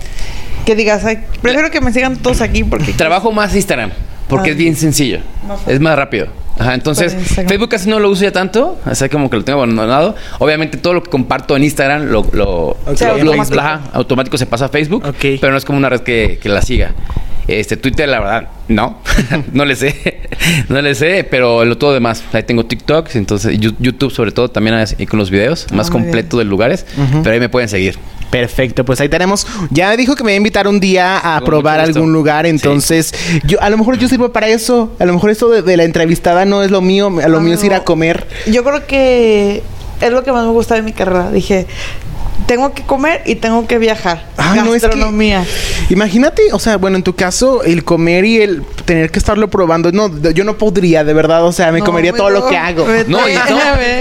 [0.66, 1.04] Que digas,
[1.43, 2.93] prefiero que me sigan todos aquí porque...
[2.93, 3.91] Trabajo más Instagram.
[4.28, 4.60] Porque es ah.
[4.60, 5.20] bien sencillo.
[5.68, 6.28] es más rápido.
[6.60, 10.16] Ajá, entonces Facebook casi no lo uso ya tanto, así como que lo tengo abandonado.
[10.40, 12.78] Obviamente todo lo que comparto en Instagram lo, lo,
[13.94, 14.38] automático.
[14.38, 16.94] se pasa a Facebook, pero no es como una red que, que la siga.
[17.48, 19.00] Este, Twitter, la verdad, no.
[19.54, 20.20] no le sé.
[20.70, 22.24] no le sé, pero lo todo demás.
[22.34, 24.76] Ahí tengo TikTok, entonces YouTube sobre todo también
[25.10, 26.86] con los videos, más completo de lugares.
[27.24, 27.98] Pero ahí me pueden seguir.
[28.30, 29.48] Perfecto, pues ahí tenemos.
[29.70, 33.14] Ya dijo que me va a invitar un día a probar algún lugar, entonces
[33.46, 34.92] yo a lo mejor yo sirvo para eso.
[35.00, 37.64] A lo mejor esto de, la entrevistada no es lo mío, a lo mío es
[37.64, 38.28] ir a comer.
[38.48, 39.64] Yo creo que
[40.02, 41.32] es lo que más me gusta de mi carrera.
[41.32, 41.68] Dije,
[42.48, 44.26] tengo que comer y tengo que viajar.
[44.38, 45.45] Gastronomía.
[45.89, 49.91] imagínate, o sea, bueno, en tu caso, el comer y el tener que estarlo probando,
[49.91, 52.88] no, yo no podría, de verdad, o sea, me comería todo lo que hago.
[53.08, 53.34] No, y,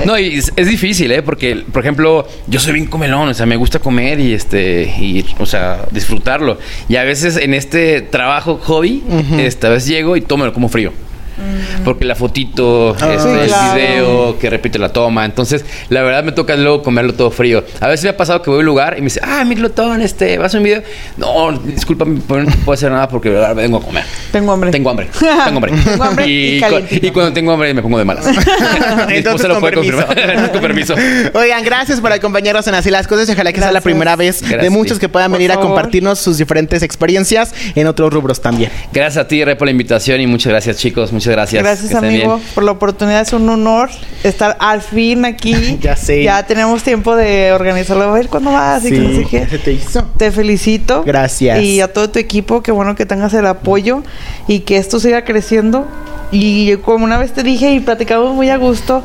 [0.06, 1.22] no, y es, difícil, ¿eh?
[1.22, 5.26] Porque, por ejemplo, yo soy bien comelón, o sea, me gusta comer y, este, y,
[5.38, 6.58] o sea, disfrutarlo.
[6.88, 9.02] Y a veces en este trabajo, hobby,
[9.38, 10.92] esta vez llego y tomo como frío.
[11.36, 11.84] Mm.
[11.84, 15.24] Porque la fotito, ah, este, el video, que repite la toma.
[15.24, 17.64] Entonces, la verdad me toca luego comerlo todo frío.
[17.80, 20.02] A veces me ha pasado que voy a un lugar y me dice, ah, Miglotón,
[20.02, 20.82] este, vas a un video.
[21.16, 24.04] No, disculpa, no puedo hacer nada porque verdad vengo a comer.
[24.32, 24.70] Tengo hambre.
[24.70, 25.08] Tengo hambre.
[25.18, 25.72] Tengo hambre.
[25.84, 26.60] tengo hambre y,
[26.90, 28.26] y, cuando tengo hambre me pongo de malas.
[29.08, 30.06] Entonces, lo puede permiso.
[30.06, 30.50] confirmar.
[30.52, 30.94] con permiso.
[31.34, 33.28] Oigan, gracias por acompañarnos en Así las Cosas.
[33.28, 36.82] Ojalá que sea la primera vez de muchos que puedan venir a compartirnos sus diferentes
[36.82, 38.70] experiencias en otros rubros también.
[38.92, 41.12] Gracias a ti, Re, por la invitación y muchas gracias, chicos.
[41.12, 41.62] Muchas gracias.
[41.62, 43.20] Gracias, amigo, por la oportunidad.
[43.22, 43.90] Es un honor
[44.22, 45.78] estar al fin aquí.
[45.80, 46.22] ya sé.
[46.22, 48.04] Ya tenemos tiempo de organizarlo.
[48.04, 50.04] A ver cuándo vas sí, se te hizo.
[50.16, 51.02] Te felicito.
[51.04, 51.60] Gracias.
[51.60, 54.02] Y a todo tu equipo, qué bueno que tengas el apoyo
[54.48, 55.86] y que esto siga creciendo
[56.32, 59.02] y como una vez te dije y platicamos muy a gusto,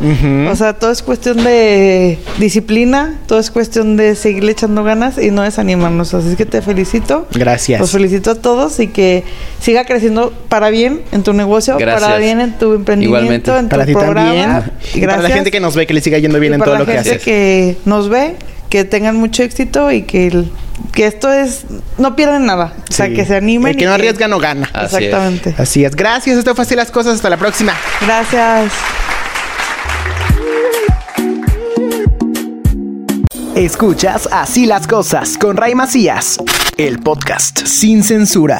[0.50, 5.32] o sea, todo es cuestión de disciplina, todo es cuestión de seguirle echando ganas y
[5.32, 6.14] no desanimarnos.
[6.14, 7.28] Así que te felicito.
[7.32, 7.80] Gracias.
[7.80, 9.24] Los felicito a todos y que
[9.60, 13.94] siga creciendo para bien en tu negocio, para bien en tu emprendimiento, en para tu
[13.94, 14.72] programa.
[14.94, 16.86] Y para la gente que nos ve, que le siga yendo bien en todo lo
[16.86, 17.20] que hace.
[17.20, 18.36] que nos ve,
[18.72, 20.46] que tengan mucho éxito y que,
[20.94, 21.66] que esto es,
[21.98, 22.74] no pierden nada.
[22.90, 23.72] O sea, que se animen.
[23.72, 24.72] El que no arriesga no gana.
[24.82, 25.54] Exactamente.
[25.58, 25.94] Así es.
[25.94, 26.38] Gracias.
[26.38, 27.16] Esto fue así las cosas.
[27.16, 27.74] Hasta la próxima.
[28.02, 28.72] Gracias.
[33.56, 36.38] Escuchas Así las cosas con Ray Macías,
[36.78, 38.60] el podcast sin censura.